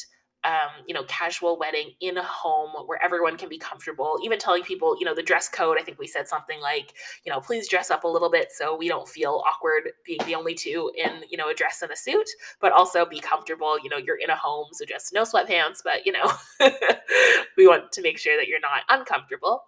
um, 0.44 0.84
you 0.88 0.94
know, 0.94 1.04
casual 1.04 1.58
wedding 1.58 1.92
in 2.00 2.18
a 2.18 2.24
home 2.24 2.72
where 2.88 3.02
everyone 3.04 3.38
can 3.38 3.48
be 3.48 3.58
comfortable. 3.58 4.18
Even 4.24 4.40
telling 4.40 4.64
people, 4.64 4.96
you 5.00 5.06
know, 5.06 5.14
the 5.14 5.22
dress 5.22 5.48
code. 5.48 5.78
I 5.80 5.84
think 5.84 6.00
we 6.00 6.08
said 6.08 6.28
something 6.28 6.60
like, 6.60 6.94
you 7.24 7.32
know, 7.32 7.40
please 7.40 7.68
dress 7.68 7.92
up 7.92 8.04
a 8.04 8.08
little 8.08 8.32
bit 8.32 8.52
so 8.52 8.76
we 8.76 8.88
don't 8.88 9.08
feel 9.08 9.44
awkward 9.48 9.92
being 10.06 10.20
the 10.26 10.36
only 10.36 10.56
two 10.56 10.92
in, 10.98 11.24
you 11.30 11.38
know, 11.38 11.50
a 11.50 11.54
dress 11.54 11.82
and 11.82 11.92
a 11.92 11.96
suit, 11.96 12.28
but 12.60 12.72
also 12.72 13.06
be 13.06 13.20
comfortable. 13.20 13.78
You 13.84 13.90
know, 13.90 13.98
you're 13.98 14.18
in 14.18 14.30
a 14.30 14.36
home, 14.36 14.68
so 14.72 14.84
just 14.86 15.14
no 15.14 15.24
sweatpants, 15.24 15.80
but 15.84 16.06
you 16.06 16.12
know, 16.12 16.32
we 17.58 17.68
want 17.68 17.92
to 17.92 18.02
make 18.02 18.18
sure 18.18 18.38
that 18.38 18.48
you're 18.48 18.60
not 18.60 18.82
uncomfortable. 18.90 19.64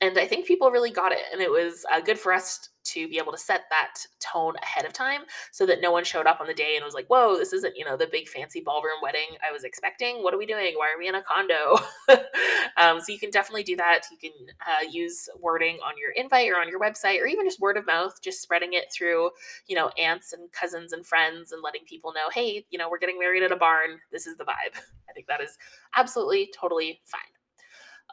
And 0.00 0.18
I 0.18 0.26
think 0.26 0.46
people 0.46 0.72
really 0.72 0.90
got 0.90 1.12
it, 1.12 1.20
and 1.32 1.40
it 1.40 1.50
was 1.50 1.86
uh, 1.92 2.00
good 2.00 2.18
for 2.18 2.32
us 2.32 2.68
to 2.92 3.08
be 3.08 3.18
able 3.18 3.32
to 3.32 3.38
set 3.38 3.62
that 3.70 3.94
tone 4.20 4.54
ahead 4.62 4.84
of 4.84 4.92
time 4.92 5.22
so 5.50 5.66
that 5.66 5.80
no 5.80 5.90
one 5.90 6.04
showed 6.04 6.26
up 6.26 6.40
on 6.40 6.46
the 6.46 6.54
day 6.54 6.74
and 6.76 6.84
was 6.84 6.94
like, 6.94 7.06
whoa, 7.06 7.36
this 7.36 7.52
isn't, 7.52 7.76
you 7.76 7.84
know, 7.84 7.96
the 7.96 8.06
big 8.06 8.28
fancy 8.28 8.60
ballroom 8.60 9.00
wedding 9.02 9.36
I 9.46 9.52
was 9.52 9.64
expecting. 9.64 10.22
What 10.22 10.34
are 10.34 10.38
we 10.38 10.46
doing? 10.46 10.74
Why 10.76 10.92
are 10.94 10.98
we 10.98 11.08
in 11.08 11.14
a 11.14 11.22
condo? 11.22 11.78
um, 12.76 13.00
so 13.00 13.12
you 13.12 13.18
can 13.18 13.30
definitely 13.30 13.62
do 13.62 13.76
that. 13.76 14.02
You 14.10 14.18
can 14.18 14.32
uh, 14.60 14.88
use 14.90 15.28
wording 15.40 15.78
on 15.84 15.94
your 15.98 16.10
invite 16.12 16.50
or 16.50 16.60
on 16.60 16.68
your 16.68 16.80
website 16.80 17.20
or 17.20 17.26
even 17.26 17.46
just 17.46 17.60
word 17.60 17.76
of 17.76 17.86
mouth, 17.86 18.20
just 18.22 18.42
spreading 18.42 18.72
it 18.72 18.92
through, 18.92 19.30
you 19.66 19.76
know, 19.76 19.88
aunts 19.98 20.32
and 20.32 20.50
cousins 20.52 20.92
and 20.92 21.06
friends 21.06 21.52
and 21.52 21.62
letting 21.62 21.82
people 21.84 22.12
know, 22.12 22.30
hey, 22.32 22.64
you 22.70 22.78
know, 22.78 22.90
we're 22.90 22.98
getting 22.98 23.18
married 23.18 23.42
at 23.42 23.52
a 23.52 23.56
barn. 23.56 23.98
This 24.10 24.26
is 24.26 24.36
the 24.36 24.44
vibe. 24.44 24.76
I 25.08 25.12
think 25.12 25.26
that 25.26 25.40
is 25.40 25.58
absolutely, 25.96 26.50
totally 26.58 27.00
fine. 27.04 27.20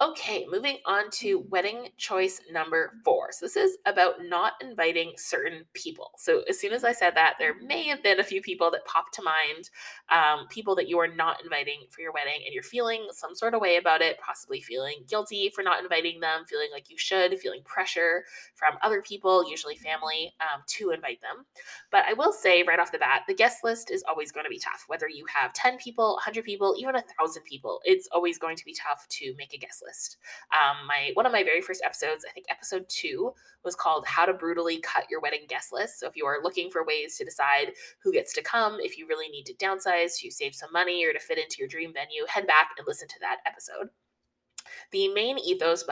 Okay, 0.01 0.47
moving 0.49 0.77
on 0.85 1.11
to 1.11 1.45
wedding 1.49 1.89
choice 1.97 2.39
number 2.49 2.93
four. 3.03 3.33
So, 3.33 3.45
this 3.45 3.57
is 3.57 3.77
about 3.85 4.23
not 4.23 4.53
inviting 4.61 5.11
certain 5.17 5.65
people. 5.73 6.11
So, 6.15 6.43
as 6.47 6.57
soon 6.57 6.71
as 6.71 6.85
I 6.85 6.93
said 6.93 7.15
that, 7.15 7.33
there 7.37 7.55
may 7.61 7.83
have 7.89 8.01
been 8.01 8.21
a 8.21 8.23
few 8.23 8.41
people 8.41 8.71
that 8.71 8.85
popped 8.85 9.13
to 9.15 9.21
mind, 9.21 9.69
um, 10.09 10.47
people 10.47 10.73
that 10.75 10.87
you 10.87 10.97
are 10.99 11.13
not 11.13 11.43
inviting 11.43 11.81
for 11.89 11.99
your 11.99 12.13
wedding, 12.13 12.41
and 12.45 12.53
you're 12.53 12.63
feeling 12.63 13.07
some 13.11 13.35
sort 13.35 13.53
of 13.53 13.59
way 13.59 13.75
about 13.75 14.01
it, 14.01 14.17
possibly 14.25 14.61
feeling 14.61 15.03
guilty 15.05 15.51
for 15.53 15.65
not 15.65 15.83
inviting 15.83 16.21
them, 16.21 16.45
feeling 16.47 16.69
like 16.71 16.89
you 16.89 16.97
should, 16.97 17.37
feeling 17.37 17.61
pressure 17.65 18.23
from 18.55 18.75
other 18.81 19.01
people, 19.01 19.49
usually 19.49 19.75
family, 19.75 20.33
um, 20.39 20.61
to 20.67 20.91
invite 20.91 21.19
them. 21.19 21.45
But 21.91 22.05
I 22.07 22.13
will 22.13 22.31
say 22.31 22.63
right 22.63 22.79
off 22.79 22.93
the 22.93 22.99
bat, 22.99 23.23
the 23.27 23.33
guest 23.33 23.65
list 23.65 23.91
is 23.91 24.05
always 24.07 24.31
going 24.31 24.45
to 24.45 24.49
be 24.49 24.59
tough. 24.59 24.85
Whether 24.87 25.09
you 25.09 25.25
have 25.35 25.51
10 25.51 25.77
people, 25.77 26.13
100 26.13 26.45
people, 26.45 26.73
even 26.79 26.95
a 26.95 27.03
1,000 27.17 27.43
people, 27.43 27.81
it's 27.83 28.07
always 28.13 28.37
going 28.37 28.55
to 28.55 28.63
be 28.63 28.73
tough 28.73 29.05
to 29.09 29.35
make 29.37 29.53
a 29.53 29.57
guest 29.57 29.83
list 29.85 29.88
list. 29.89 30.17
Um, 30.53 30.87
my 30.87 31.11
one 31.13 31.25
of 31.25 31.31
my 31.31 31.43
very 31.43 31.61
first 31.61 31.81
episodes, 31.83 32.25
I 32.27 32.31
think 32.31 32.45
episode 32.49 32.85
two, 32.87 33.33
was 33.63 33.75
called 33.75 34.05
"How 34.05 34.25
to 34.25 34.33
Brutally 34.33 34.79
Cut 34.79 35.05
Your 35.09 35.21
Wedding 35.21 35.45
Guest 35.47 35.73
List." 35.73 35.99
So 35.99 36.07
if 36.07 36.15
you 36.15 36.25
are 36.25 36.43
looking 36.43 36.69
for 36.69 36.85
ways 36.85 37.17
to 37.17 37.25
decide 37.25 37.73
who 38.03 38.11
gets 38.11 38.33
to 38.33 38.43
come, 38.43 38.77
if 38.79 38.97
you 38.97 39.07
really 39.07 39.29
need 39.29 39.45
to 39.45 39.53
downsize 39.55 40.19
to 40.19 40.31
save 40.31 40.55
some 40.55 40.71
money 40.71 41.05
or 41.05 41.13
to 41.13 41.19
fit 41.19 41.37
into 41.37 41.57
your 41.59 41.67
dream 41.67 41.93
venue, 41.93 42.25
head 42.27 42.47
back 42.47 42.71
and 42.77 42.87
listen 42.87 43.07
to 43.07 43.19
that 43.21 43.37
episode. 43.45 43.89
The 44.91 45.07
main 45.09 45.37
ethos 45.39 45.85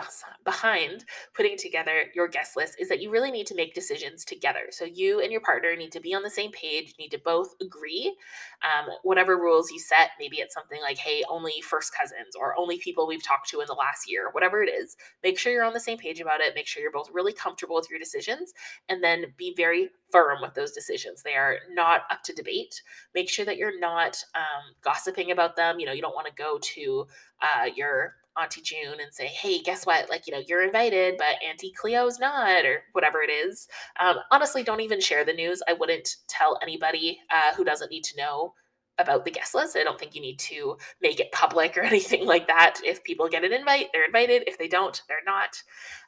behind 0.43 1.05
putting 1.33 1.57
together 1.57 2.03
your 2.13 2.27
guest 2.27 2.55
list 2.55 2.75
is 2.79 2.89
that 2.89 3.01
you 3.01 3.09
really 3.09 3.31
need 3.31 3.47
to 3.47 3.55
make 3.55 3.73
decisions 3.73 4.25
together. 4.25 4.67
So 4.71 4.85
you 4.85 5.21
and 5.21 5.31
your 5.31 5.41
partner 5.41 5.75
need 5.75 5.91
to 5.93 5.99
be 5.99 6.13
on 6.13 6.23
the 6.23 6.29
same 6.29 6.51
page, 6.51 6.95
need 6.99 7.09
to 7.09 7.19
both 7.19 7.55
agree. 7.61 8.15
Um, 8.63 8.89
whatever 9.03 9.37
rules 9.37 9.71
you 9.71 9.79
set, 9.79 10.11
maybe 10.19 10.37
it's 10.37 10.53
something 10.53 10.81
like, 10.81 10.97
hey, 10.97 11.23
only 11.29 11.61
first 11.61 11.93
cousins 11.95 12.35
or 12.39 12.59
only 12.59 12.77
people 12.79 13.07
we've 13.07 13.23
talked 13.23 13.49
to 13.49 13.61
in 13.61 13.67
the 13.67 13.73
last 13.73 14.09
year, 14.09 14.29
whatever 14.31 14.61
it 14.63 14.69
is. 14.69 14.97
Make 15.23 15.37
sure 15.37 15.51
you're 15.51 15.63
on 15.63 15.73
the 15.73 15.79
same 15.79 15.97
page 15.97 16.19
about 16.19 16.41
it. 16.41 16.55
Make 16.55 16.67
sure 16.67 16.81
you're 16.81 16.91
both 16.91 17.09
really 17.13 17.33
comfortable 17.33 17.75
with 17.75 17.89
your 17.89 17.99
decisions 17.99 18.53
and 18.89 19.03
then 19.03 19.25
be 19.37 19.53
very 19.55 19.89
firm 20.11 20.39
with 20.41 20.53
those 20.53 20.71
decisions. 20.71 21.21
They 21.21 21.35
are 21.35 21.57
not 21.71 22.01
up 22.09 22.23
to 22.23 22.33
debate. 22.33 22.81
Make 23.13 23.29
sure 23.29 23.45
that 23.45 23.57
you're 23.57 23.79
not 23.79 24.23
um, 24.35 24.75
gossiping 24.81 25.31
about 25.31 25.55
them. 25.55 25.79
You 25.79 25.85
know, 25.85 25.91
you 25.93 26.01
don't 26.01 26.15
want 26.15 26.27
to 26.27 26.33
go 26.33 26.59
to 26.59 27.07
uh, 27.41 27.65
your 27.75 28.15
Auntie 28.39 28.61
June 28.61 28.99
and 29.01 29.13
say, 29.13 29.27
hey, 29.27 29.61
guess 29.61 29.85
what? 29.85 30.09
Like, 30.09 30.27
you 30.27 30.33
know, 30.33 30.41
you're 30.47 30.63
invited, 30.63 31.15
but 31.17 31.35
Auntie 31.47 31.73
Cleo's 31.73 32.19
not, 32.19 32.65
or 32.65 32.83
whatever 32.93 33.21
it 33.21 33.29
is. 33.29 33.67
Um, 33.99 34.17
honestly, 34.31 34.63
don't 34.63 34.81
even 34.81 35.01
share 35.01 35.25
the 35.25 35.33
news. 35.33 35.61
I 35.67 35.73
wouldn't 35.73 36.17
tell 36.27 36.59
anybody 36.61 37.19
uh, 37.31 37.55
who 37.55 37.63
doesn't 37.63 37.91
need 37.91 38.03
to 38.05 38.17
know 38.17 38.53
about 38.99 39.25
the 39.25 39.31
guest 39.31 39.53
list. 39.53 39.77
I 39.77 39.83
don't 39.83 39.99
think 39.99 40.15
you 40.15 40.21
need 40.21 40.39
to 40.39 40.77
make 41.01 41.19
it 41.19 41.31
public 41.31 41.77
or 41.77 41.81
anything 41.83 42.25
like 42.25 42.47
that. 42.47 42.79
If 42.85 43.03
people 43.03 43.29
get 43.29 43.43
an 43.43 43.53
invite, 43.53 43.87
they're 43.93 44.05
invited. 44.05 44.43
If 44.47 44.57
they 44.57 44.67
don't, 44.67 45.01
they're 45.07 45.17
not. 45.25 45.61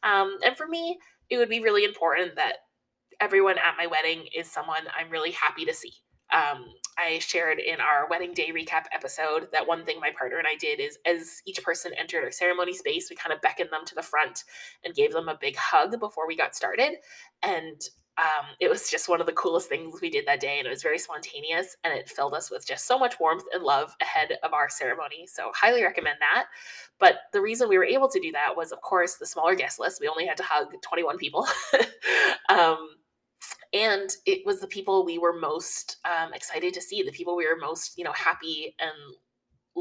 Um, 0.04 0.38
and 0.44 0.58
for 0.58 0.68
me, 0.68 1.00
it 1.30 1.38
would 1.38 1.50
be 1.50 1.60
really 1.60 1.84
important 1.84 2.36
that 2.36 2.54
everyone 3.20 3.58
at 3.58 3.76
my 3.78 3.86
wedding 3.86 4.26
is 4.36 4.50
someone 4.50 4.82
I'm 4.98 5.10
really 5.10 5.32
happy 5.32 5.66
to 5.66 5.74
see 5.74 5.94
um, 6.32 6.66
I 6.98 7.20
shared 7.20 7.60
in 7.60 7.80
our 7.80 8.08
wedding 8.10 8.34
day 8.34 8.52
recap 8.52 8.86
episode 8.94 9.48
that 9.52 9.68
one 9.68 9.86
thing 9.86 10.00
my 10.00 10.12
partner 10.18 10.38
and 10.38 10.48
I 10.48 10.56
did 10.56 10.80
is 10.80 11.00
as 11.06 11.42
each 11.46 11.64
person 11.64 11.92
entered 11.98 12.24
our 12.24 12.32
ceremony 12.32 12.74
space, 12.74 13.10
we 13.10 13.16
kind 13.16 13.34
of 13.34 13.42
beckoned 13.42 13.70
them 13.72 13.86
to 13.86 13.96
the 13.96 14.04
front 14.04 14.44
and 14.84 14.94
gave 14.94 15.12
them 15.14 15.30
a 15.30 15.38
big 15.40 15.56
hug 15.56 15.98
before 16.00 16.28
we 16.28 16.36
got 16.36 16.56
started. 16.56 16.96
And 17.42 17.82
um, 18.18 18.48
it 18.60 18.70
was 18.70 18.90
just 18.90 19.08
one 19.08 19.22
of 19.22 19.28
the 19.28 19.34
coolest 19.34 19.70
things 19.70 20.02
we 20.02 20.10
did 20.10 20.28
that 20.28 20.42
day. 20.42 20.58
And 20.58 20.68
it 20.68 20.72
was 20.72 20.84
very 20.84 21.00
spontaneous 21.00 21.78
and 21.86 21.94
it 21.94 22.10
filled 22.10 22.34
us 22.34 22.52
with 22.52 22.68
just 22.68 22.86
so 22.86 23.00
much 23.00 23.20
warmth 23.20 23.46
and 23.54 23.64
love 23.64 23.96
ahead 24.02 24.38
of 24.44 24.54
our 24.54 24.70
ceremony. 24.70 25.26
So, 25.26 25.52
highly 25.56 25.84
recommend 25.84 26.18
that. 26.20 26.48
But 27.00 27.16
the 27.32 27.42
reason 27.42 27.70
we 27.70 27.78
were 27.78 27.86
able 27.86 28.10
to 28.10 28.20
do 28.20 28.34
that 28.34 28.58
was, 28.58 28.74
of 28.74 28.82
course, 28.82 29.16
the 29.16 29.26
smaller 29.26 29.56
guest 29.56 29.80
list. 29.80 30.02
We 30.02 30.10
only 30.10 30.26
had 30.26 30.38
to 30.38 30.44
hug 30.44 30.68
21 30.82 31.18
people. 31.18 31.48
um, 32.50 32.90
and 33.74 34.10
it 34.26 34.46
was 34.46 34.60
the 34.60 34.68
people 34.68 35.06
we 35.06 35.18
were 35.18 35.34
most 35.34 35.98
um, 36.06 36.34
excited 36.34 36.74
to 36.74 36.82
see 36.82 37.04
the 37.04 37.12
people 37.12 37.36
we 37.36 37.48
were 37.48 37.58
most 37.58 37.98
you 37.98 38.04
know 38.04 38.14
happy 38.14 38.76
and 38.80 39.16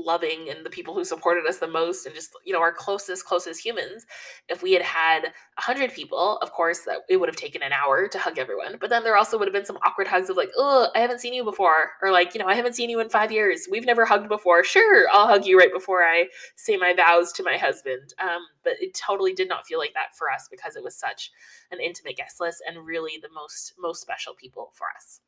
loving 0.05 0.49
and 0.51 0.65
the 0.65 0.71
people 0.71 0.95
who 0.95 1.05
supported 1.05 1.47
us 1.47 1.59
the 1.59 1.67
most 1.67 2.07
and 2.07 2.15
just 2.15 2.37
you 2.45 2.53
know 2.53 2.61
our 2.61 2.73
closest 2.73 3.25
closest 3.25 3.65
humans 3.65 4.07
if 4.49 4.63
we 4.63 4.73
had 4.73 4.83
had 4.83 5.23
100 5.23 5.93
people 5.93 6.39
of 6.39 6.53
course 6.53 6.81
that 6.81 6.99
it 7.09 7.17
would 7.17 7.29
have 7.29 7.37
taken 7.37 7.63
an 7.63 7.73
hour 7.73 8.09
to 8.09 8.19
hug 8.19 8.39
everyone 8.39 8.77
but 8.81 8.91
then 8.91 9.05
there 9.05 9.17
also 9.17 9.39
would 9.39 9.49
have 9.49 9.55
been 9.55 9.65
some 9.65 9.79
awkward 9.87 10.07
hugs 10.07 10.31
of 10.31 10.37
like 10.37 10.51
oh 10.57 10.89
i 10.95 10.99
haven't 10.99 11.21
seen 11.21 11.35
you 11.35 11.45
before 11.45 11.91
or 12.03 12.11
like 12.11 12.35
you 12.35 12.41
know 12.41 12.47
i 12.47 12.55
haven't 12.55 12.75
seen 12.75 12.91
you 12.91 13.01
in 13.01 13.09
five 13.09 13.33
years. 13.33 13.67
We've 13.71 13.87
never 13.87 14.05
hugged 14.05 14.29
before. 14.29 14.65
Sure 14.65 15.07
i'll 15.13 15.27
hug 15.27 15.47
you 15.47 15.59
right 15.59 15.73
before 15.73 16.03
i 16.03 16.27
say 16.57 16.77
my 16.77 16.95
vows 16.95 17.33
to 17.33 17.43
my 17.43 17.57
husband. 17.57 18.15
Um, 18.21 18.47
but 18.63 18.75
it 18.81 18.95
totally 18.95 19.33
did 19.33 19.49
not 19.49 19.67
feel 19.67 19.79
like 19.79 19.95
that 19.95 20.17
for 20.17 20.31
us 20.31 20.49
because 20.51 20.77
it 20.77 20.83
was 20.83 20.97
such 20.97 21.31
an 21.71 21.81
intimate 21.81 22.17
guest 22.17 22.41
list 22.41 22.63
and 22.67 22.85
really 22.85 23.19
the 23.21 23.31
most 23.35 23.75
most 23.79 24.01
special 24.01 24.35
people 24.35 24.71
for 24.75 24.87
us. 24.95 25.21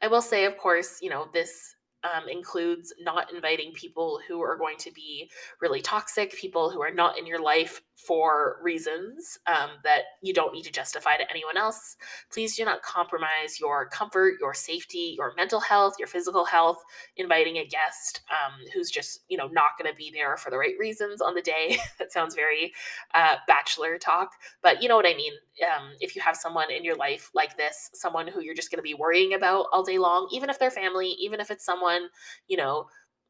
I 0.00 0.08
will 0.08 0.22
say, 0.22 0.44
of 0.44 0.56
course, 0.58 1.00
you 1.00 1.10
know, 1.10 1.28
this 1.32 1.76
um, 2.04 2.28
includes 2.28 2.92
not 3.00 3.32
inviting 3.32 3.72
people 3.72 4.20
who 4.26 4.40
are 4.42 4.56
going 4.56 4.76
to 4.78 4.92
be 4.92 5.30
really 5.60 5.80
toxic, 5.80 6.32
people 6.32 6.70
who 6.70 6.82
are 6.82 6.90
not 6.92 7.18
in 7.18 7.26
your 7.26 7.40
life 7.40 7.82
for 8.06 8.56
reasons 8.62 9.38
um, 9.46 9.70
that 9.84 10.02
you 10.22 10.34
don't 10.34 10.52
need 10.52 10.64
to 10.64 10.72
justify 10.72 11.16
to 11.16 11.30
anyone 11.30 11.56
else. 11.56 11.96
Please 12.32 12.56
do 12.56 12.64
not 12.64 12.82
compromise 12.82 13.60
your 13.60 13.88
comfort, 13.88 14.34
your 14.40 14.54
safety, 14.54 15.14
your 15.16 15.32
mental 15.36 15.60
health, 15.60 15.94
your 15.98 16.08
physical 16.08 16.44
health, 16.44 16.82
inviting 17.16 17.58
a 17.58 17.66
guest 17.66 18.22
um, 18.30 18.52
who's 18.74 18.90
just, 18.90 19.20
you 19.28 19.36
know, 19.36 19.48
not 19.48 19.70
going 19.78 19.90
to 19.90 19.96
be 19.96 20.10
there 20.12 20.36
for 20.36 20.50
the 20.50 20.58
right 20.58 20.74
reasons 20.78 21.20
on 21.20 21.34
the 21.34 21.42
day. 21.42 21.78
that 21.98 22.12
sounds 22.12 22.34
very 22.34 22.72
uh, 23.14 23.36
bachelor 23.46 23.98
talk, 23.98 24.30
but 24.62 24.82
you 24.82 24.88
know 24.88 24.96
what 24.96 25.06
I 25.06 25.14
mean. 25.14 25.32
Um, 25.62 25.92
if 26.00 26.16
you 26.16 26.22
have 26.22 26.36
someone 26.36 26.70
in 26.70 26.82
your 26.82 26.96
life 26.96 27.30
like 27.34 27.56
this, 27.56 27.90
someone 27.94 28.26
who 28.26 28.42
you're 28.42 28.54
just 28.54 28.70
going 28.70 28.78
to 28.78 28.82
be 28.82 28.94
worrying 28.94 29.34
about 29.34 29.66
all 29.72 29.84
day 29.84 29.98
long, 29.98 30.28
even 30.32 30.50
if 30.50 30.58
they're 30.58 30.70
family, 30.70 31.08
even 31.20 31.40
if 31.40 31.50
it's 31.50 31.64
someone, 31.64 32.08
you 32.48 32.56
know, 32.56 32.86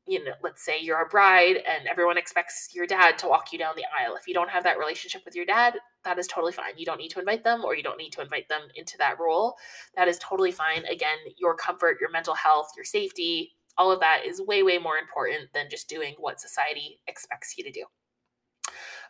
you 0.06 0.24
know, 0.24 0.32
let's 0.42 0.64
say 0.64 0.80
you're 0.80 1.02
a 1.02 1.08
bride 1.08 1.56
and 1.56 1.86
everyone 1.88 2.18
expects 2.18 2.70
your 2.74 2.86
dad 2.86 3.18
to 3.18 3.28
walk 3.28 3.52
you 3.52 3.58
down 3.58 3.74
the 3.76 3.84
aisle. 3.96 4.16
If 4.16 4.26
you 4.26 4.34
don't 4.34 4.50
have 4.50 4.64
that 4.64 4.78
relationship 4.78 5.22
with 5.24 5.36
your 5.36 5.46
dad, 5.46 5.74
that 6.04 6.18
is 6.18 6.26
totally 6.26 6.52
fine. 6.52 6.76
You 6.76 6.84
don't 6.84 6.98
need 6.98 7.10
to 7.10 7.20
invite 7.20 7.44
them 7.44 7.64
or 7.64 7.76
you 7.76 7.82
don't 7.82 7.98
need 7.98 8.12
to 8.12 8.20
invite 8.20 8.48
them 8.48 8.62
into 8.74 8.98
that 8.98 9.20
role. 9.20 9.54
That 9.94 10.08
is 10.08 10.18
totally 10.18 10.50
fine. 10.50 10.84
Again, 10.86 11.18
your 11.38 11.54
comfort, 11.54 11.98
your 12.00 12.10
mental 12.10 12.34
health, 12.34 12.70
your 12.76 12.84
safety, 12.84 13.52
all 13.78 13.92
of 13.92 14.00
that 14.00 14.22
is 14.26 14.40
way, 14.40 14.62
way 14.62 14.78
more 14.78 14.96
important 14.96 15.52
than 15.54 15.70
just 15.70 15.88
doing 15.88 16.14
what 16.18 16.40
society 16.40 17.00
expects 17.06 17.56
you 17.56 17.64
to 17.64 17.70
do. 17.70 17.84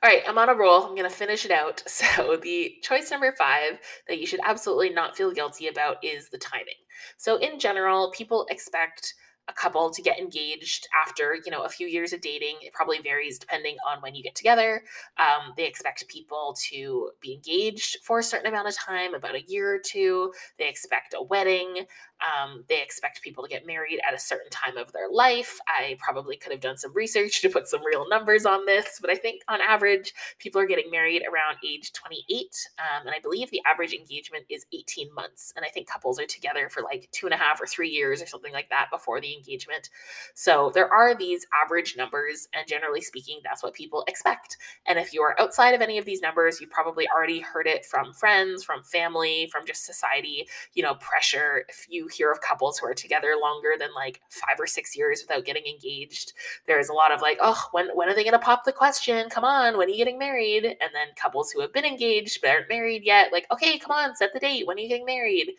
All 0.03 0.11
right, 0.11 0.23
I'm 0.27 0.39
on 0.39 0.49
a 0.49 0.55
roll. 0.55 0.83
I'm 0.83 0.97
going 0.97 1.09
to 1.09 1.17
finish 1.17 1.45
it 1.45 1.53
out. 1.53 1.83
So, 1.93 2.37
the 2.37 2.75
choice 2.83 3.11
number 3.11 3.33
five 3.39 3.79
that 4.09 4.19
you 4.19 4.27
should 4.27 4.41
absolutely 4.45 4.91
not 4.91 5.17
feel 5.17 5.31
guilty 5.31 5.69
about 5.69 6.03
is 6.03 6.29
the 6.29 6.39
timing. 6.39 6.75
So, 7.17 7.37
in 7.37 7.61
general, 7.61 8.11
people 8.11 8.47
expect 8.51 9.15
a 9.49 9.53
couple 9.53 9.91
to 9.91 10.03
get 10.03 10.19
engaged 10.19 10.89
after 11.05 11.37
you 11.45 11.51
know 11.51 11.63
a 11.63 11.69
few 11.69 11.87
years 11.87 12.13
of 12.13 12.21
dating. 12.21 12.57
It 12.63 12.73
probably 12.73 12.99
varies 12.99 13.39
depending 13.39 13.77
on 13.89 14.01
when 14.01 14.15
you 14.15 14.23
get 14.23 14.35
together. 14.35 14.83
Um, 15.19 15.53
they 15.57 15.67
expect 15.67 16.07
people 16.09 16.57
to 16.71 17.11
be 17.21 17.35
engaged 17.35 17.99
for 18.03 18.21
a 18.21 18.23
certain 18.23 18.47
amount 18.47 18.69
of 18.69 18.77
time 18.77 19.15
about 19.15 19.35
a 19.35 19.43
year 19.43 19.75
or 19.75 19.79
two. 19.79 20.33
They 20.59 20.69
expect 20.69 21.15
a 21.17 21.23
wedding 21.23 21.87
Um, 22.23 22.65
they 22.69 22.83
expect 22.83 23.23
people 23.23 23.43
to 23.43 23.49
get 23.49 23.67
married 23.67 24.01
at 24.07 24.15
a 24.15 24.19
certain 24.19 24.51
time 24.51 24.77
of 24.77 24.93
their 24.93 25.11
life. 25.11 25.59
I 25.67 25.97
probably 25.99 26.37
could 26.37 26.53
have 26.53 26.61
done 26.61 26.77
some 26.77 26.93
research 26.95 27.41
to 27.43 27.49
put 27.49 27.69
some 27.69 27.85
real 27.85 28.09
numbers 28.09 28.47
on 28.47 28.67
this, 28.67 28.99
but 29.01 29.11
I 29.11 29.17
think 29.17 29.43
on 29.49 29.61
average, 29.61 30.15
people 30.39 30.61
are 30.61 30.67
getting 30.67 30.91
married 30.91 31.23
around 31.23 31.59
age 31.67 31.93
28. 31.93 32.69
Um, 32.79 33.07
and 33.07 33.15
I 33.15 33.21
believe 33.21 33.51
the 33.51 33.63
average 33.67 33.93
engagement 33.93 34.45
is 34.49 34.67
18 34.73 35.13
months. 35.15 35.53
And 35.57 35.65
I 35.65 35.69
think 35.69 35.89
couples 35.89 36.21
are 36.21 36.27
together 36.27 36.69
for 36.69 36.83
like 36.83 37.09
two 37.13 37.27
and 37.27 37.35
a 37.35 37.39
half 37.39 37.61
or 37.61 37.67
three 37.67 37.89
years 37.89 38.23
or 38.23 38.27
something 38.27 38.53
like 38.53 38.69
that 38.71 38.89
before 38.91 39.21
the 39.21 39.35
engagement. 39.35 39.91
So 40.35 40.71
there 40.75 40.93
are 40.93 41.15
these 41.15 41.47
average 41.65 41.97
numbers. 41.97 42.49
And 42.55 42.67
generally 42.67 43.01
speaking, 43.01 43.41
that's 43.45 43.63
what 43.63 43.75
people 43.75 44.05
expect. 44.07 44.57
And 44.87 44.99
if 44.99 45.13
you 45.13 45.23
are 45.23 45.41
outside 45.41 45.75
of 45.75 45.81
any 45.81 45.99
of 45.99 46.05
these 46.05 46.21
numbers, 46.21 46.61
you've 46.61 46.71
probably 46.71 47.07
already 47.09 47.41
heard 47.41 47.67
it 47.67 47.85
from 47.85 48.13
friends, 48.13 48.63
from 48.63 48.83
family, 48.83 49.49
from 49.51 49.67
just 49.67 49.85
society, 49.85 50.47
you 50.75 50.83
know, 50.83 50.95
pressure. 50.95 51.65
If 51.69 51.87
you 51.89 52.09
hear 52.13 52.31
of 52.31 52.41
couples 52.41 52.79
who 52.79 52.87
are 52.87 52.95
together 52.95 53.35
longer 53.41 53.71
than 53.79 53.95
like 53.95 54.21
five 54.29 54.59
or 54.59 54.67
six 54.67 54.97
years 54.97 55.23
without 55.23 55.45
getting 55.45 55.65
engaged, 55.67 56.33
there's 56.67 56.89
a 56.89 56.93
lot 56.95 57.13
of 57.13 57.21
like, 57.21 57.39
oh, 57.41 57.69
when, 57.73 57.89
when 57.95 58.09
are 58.09 58.15
they 58.15 58.25
going 58.25 58.33
to 58.33 58.39
pop 58.39 58.65
the 58.65 58.73
question? 58.73 59.29
Come 59.31 59.45
on, 59.45 59.77
when 59.77 59.89
are 59.89 59.91
you 59.91 59.97
getting 59.97 60.19
married? 60.19 60.65
And 60.65 60.91
then 60.93 61.09
couples 61.17 61.51
who 61.51 61.61
have 61.61 61.73
been 61.73 61.85
engaged 61.85 62.41
but 62.41 62.51
aren't 62.51 62.69
married 62.69 63.03
yet, 63.05 63.33
like, 63.33 63.47
okay, 63.51 63.79
come 63.79 63.93
on, 63.93 64.17
set 64.17 64.33
the 64.33 64.41
date. 64.41 64.67
When 64.67 64.77
are 64.77 64.81
you 64.81 64.89
getting 64.89 65.07
married? 65.07 65.53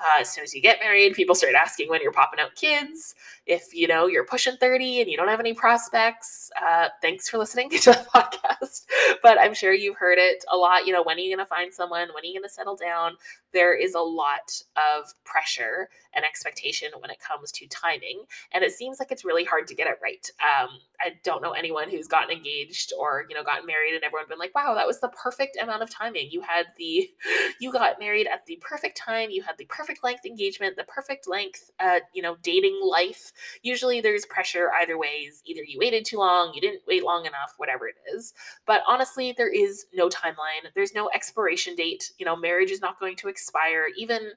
Uh, 0.00 0.20
as 0.20 0.30
soon 0.30 0.44
as 0.44 0.54
you 0.54 0.62
get 0.62 0.78
married, 0.80 1.14
people 1.14 1.34
start 1.34 1.54
asking 1.54 1.88
when 1.88 2.00
you're 2.02 2.12
popping 2.12 2.40
out 2.40 2.54
kids. 2.54 3.14
If 3.46 3.74
you 3.74 3.88
know 3.88 4.06
you're 4.06 4.24
pushing 4.24 4.56
30 4.56 5.00
and 5.00 5.10
you 5.10 5.16
don't 5.16 5.28
have 5.28 5.40
any 5.40 5.54
prospects, 5.54 6.50
uh, 6.60 6.88
thanks 7.02 7.28
for 7.28 7.38
listening 7.38 7.70
to 7.80 7.90
the 7.90 8.06
podcast. 8.14 8.86
But 9.22 9.38
I'm 9.40 9.54
sure 9.54 9.72
you've 9.72 9.96
heard 9.96 10.18
it 10.18 10.44
a 10.52 10.56
lot. 10.56 10.86
You 10.86 10.92
know, 10.92 11.02
when 11.02 11.16
are 11.16 11.20
you 11.20 11.34
going 11.34 11.44
to 11.44 11.48
find 11.48 11.72
someone? 11.72 12.08
When 12.14 12.22
are 12.22 12.26
you 12.26 12.34
going 12.34 12.48
to 12.48 12.54
settle 12.54 12.76
down? 12.76 13.14
There 13.52 13.74
is 13.74 13.94
a 13.94 14.00
lot 14.00 14.62
of 14.76 15.12
pressure 15.24 15.88
and 16.14 16.24
expectation 16.24 16.90
when 16.98 17.10
it 17.10 17.18
comes 17.20 17.50
to 17.52 17.66
timing. 17.68 18.24
And 18.52 18.62
it 18.62 18.72
seems 18.72 18.98
like 18.98 19.10
it's 19.10 19.24
really 19.24 19.44
hard 19.44 19.66
to 19.68 19.74
get 19.74 19.86
it 19.86 19.98
right. 20.02 20.30
Um, 20.40 20.68
I 21.00 21.14
don't 21.24 21.42
know 21.42 21.52
anyone 21.52 21.88
who's 21.88 22.08
gotten 22.08 22.36
engaged 22.36 22.92
or, 22.98 23.24
you 23.28 23.34
know, 23.34 23.44
gotten 23.44 23.66
married 23.66 23.94
and 23.94 24.04
everyone's 24.04 24.28
been 24.28 24.38
like, 24.38 24.54
wow, 24.54 24.74
that 24.74 24.86
was 24.86 25.00
the 25.00 25.08
perfect 25.08 25.56
amount 25.60 25.82
of 25.82 25.90
timing. 25.90 26.28
You 26.30 26.42
had 26.42 26.66
the, 26.76 27.10
you 27.60 27.72
got 27.72 27.98
married 27.98 28.26
at 28.26 28.44
the 28.46 28.56
perfect 28.60 28.96
time. 28.98 29.30
You 29.30 29.42
had 29.42 29.56
the 29.58 29.64
perfect 29.66 29.87
length 30.02 30.24
engagement, 30.24 30.76
the 30.76 30.84
perfect 30.84 31.28
length, 31.28 31.70
uh, 31.80 32.00
you 32.12 32.22
know, 32.22 32.36
dating 32.42 32.80
life. 32.82 33.32
Usually 33.62 34.00
there's 34.00 34.26
pressure 34.26 34.70
either 34.80 34.98
ways. 34.98 35.42
Either 35.46 35.62
you 35.66 35.78
waited 35.78 36.04
too 36.04 36.18
long, 36.18 36.52
you 36.54 36.60
didn't 36.60 36.82
wait 36.86 37.04
long 37.04 37.26
enough, 37.26 37.54
whatever 37.56 37.88
it 37.88 37.96
is. 38.14 38.34
But 38.66 38.82
honestly, 38.86 39.34
there 39.36 39.52
is 39.52 39.86
no 39.94 40.08
timeline. 40.08 40.68
There's 40.74 40.94
no 40.94 41.10
expiration 41.14 41.74
date. 41.74 42.12
You 42.18 42.26
know, 42.26 42.36
marriage 42.36 42.70
is 42.70 42.80
not 42.80 43.00
going 43.00 43.16
to 43.16 43.28
expire. 43.28 43.86
Even 43.96 44.32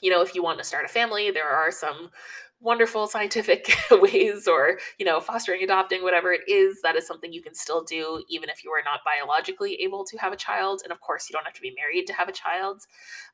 you 0.00 0.10
know, 0.10 0.20
if 0.20 0.34
you 0.34 0.42
want 0.42 0.58
to 0.58 0.64
start 0.64 0.84
a 0.84 0.88
family, 0.88 1.30
there 1.30 1.48
are 1.48 1.70
some 1.70 2.10
wonderful 2.64 3.06
scientific 3.06 3.76
ways 3.90 4.48
or 4.48 4.78
you 4.98 5.04
know 5.04 5.20
fostering 5.20 5.62
adopting 5.62 6.02
whatever 6.02 6.32
it 6.32 6.40
is 6.48 6.80
that 6.82 6.96
is 6.96 7.06
something 7.06 7.32
you 7.32 7.42
can 7.42 7.54
still 7.54 7.84
do 7.84 8.24
even 8.28 8.48
if 8.48 8.64
you 8.64 8.70
are 8.70 8.82
not 8.84 9.00
biologically 9.04 9.74
able 9.82 10.04
to 10.04 10.16
have 10.16 10.32
a 10.32 10.36
child. 10.36 10.80
And 10.82 10.92
of 10.92 11.00
course 11.00 11.28
you 11.28 11.34
don't 11.34 11.44
have 11.44 11.54
to 11.54 11.60
be 11.60 11.74
married 11.76 12.06
to 12.06 12.12
have 12.14 12.28
a 12.28 12.32
child. 12.32 12.86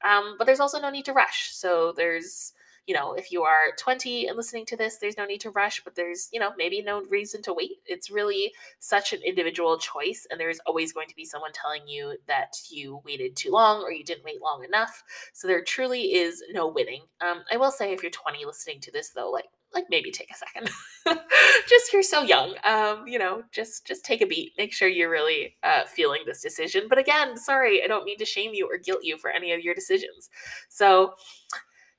Um, 0.05 0.35
but 0.37 0.47
there's 0.47 0.61
also 0.61 0.81
no 0.81 0.91
need 0.91 1.05
to 1.07 1.13
rush. 1.13 1.51
So 1.53 1.93
there's 1.97 2.53
you 2.87 2.95
know, 2.95 3.13
if 3.13 3.31
you 3.31 3.43
are 3.43 3.73
20 3.79 4.27
and 4.27 4.37
listening 4.37 4.67
to 4.67 4.77
this, 4.77 4.99
there's 4.99 5.17
no 5.17 5.25
need 5.25 5.41
to 5.43 5.51
rush, 5.51 5.83
but 5.85 5.95
there's, 5.95 6.29
you 6.33 6.41
know, 6.41 6.53
maybe 6.57 6.83
no 6.83 7.03
reason 7.11 7.43
to 7.43 7.53
wait. 7.53 7.79
It's 7.87 8.11
really 8.11 8.53
such 8.79 9.13
an 9.13 9.21
individual 9.25 9.79
choice. 9.79 10.27
And 10.31 10.41
there's 10.41 10.61
always 10.67 10.93
going 10.93 11.09
to 11.09 11.17
be 11.17 11.25
someone 11.25 11.53
telling 11.53 11.87
you 11.87 12.17
that 12.27 12.57
you 12.71 13.01
waited 13.05 13.37
too 13.37 13.51
long 13.51 13.83
or 13.83 13.93
you 13.93 14.05
didn't 14.05 14.25
wait 14.25 14.43
long 14.43 14.65
enough. 14.65 15.03
So 15.33 15.47
there 15.47 15.63
truly 15.63 16.15
is 16.15 16.43
no 16.53 16.69
winning. 16.69 17.03
Um, 17.21 17.43
I 17.53 17.57
will 17.57 17.71
say, 17.71 17.93
if 17.93 18.03
you're 18.03 18.11
20 18.11 18.45
listening 18.45 18.81
to 18.81 18.93
this, 18.93 19.11
though, 19.11 19.31
like, 19.31 19.47
like 19.73 19.85
maybe 19.89 20.11
take 20.11 20.31
a 20.31 20.35
second 20.35 20.69
just 21.69 21.93
you're 21.93 22.03
so 22.03 22.23
young 22.23 22.55
um 22.65 23.07
you 23.07 23.19
know 23.21 23.43
just 23.53 23.87
just 23.87 24.05
take 24.05 24.21
a 24.21 24.27
beat 24.27 24.53
make 24.59 24.73
sure 24.73 24.89
you're 24.89 25.09
really 25.09 25.55
uh 25.63 25.85
feeling 25.85 26.23
this 26.27 26.43
decision 26.43 26.87
but 26.89 26.99
again 26.99 27.37
sorry 27.37 27.81
i 27.85 27.87
don't 27.87 28.05
mean 28.05 28.19
to 28.19 28.25
shame 28.25 28.51
you 28.53 28.69
or 28.69 28.77
guilt 28.79 29.01
you 29.03 29.17
for 29.17 29.31
any 29.31 29.53
of 29.53 29.61
your 29.61 29.75
decisions 29.75 30.29
so 30.69 31.15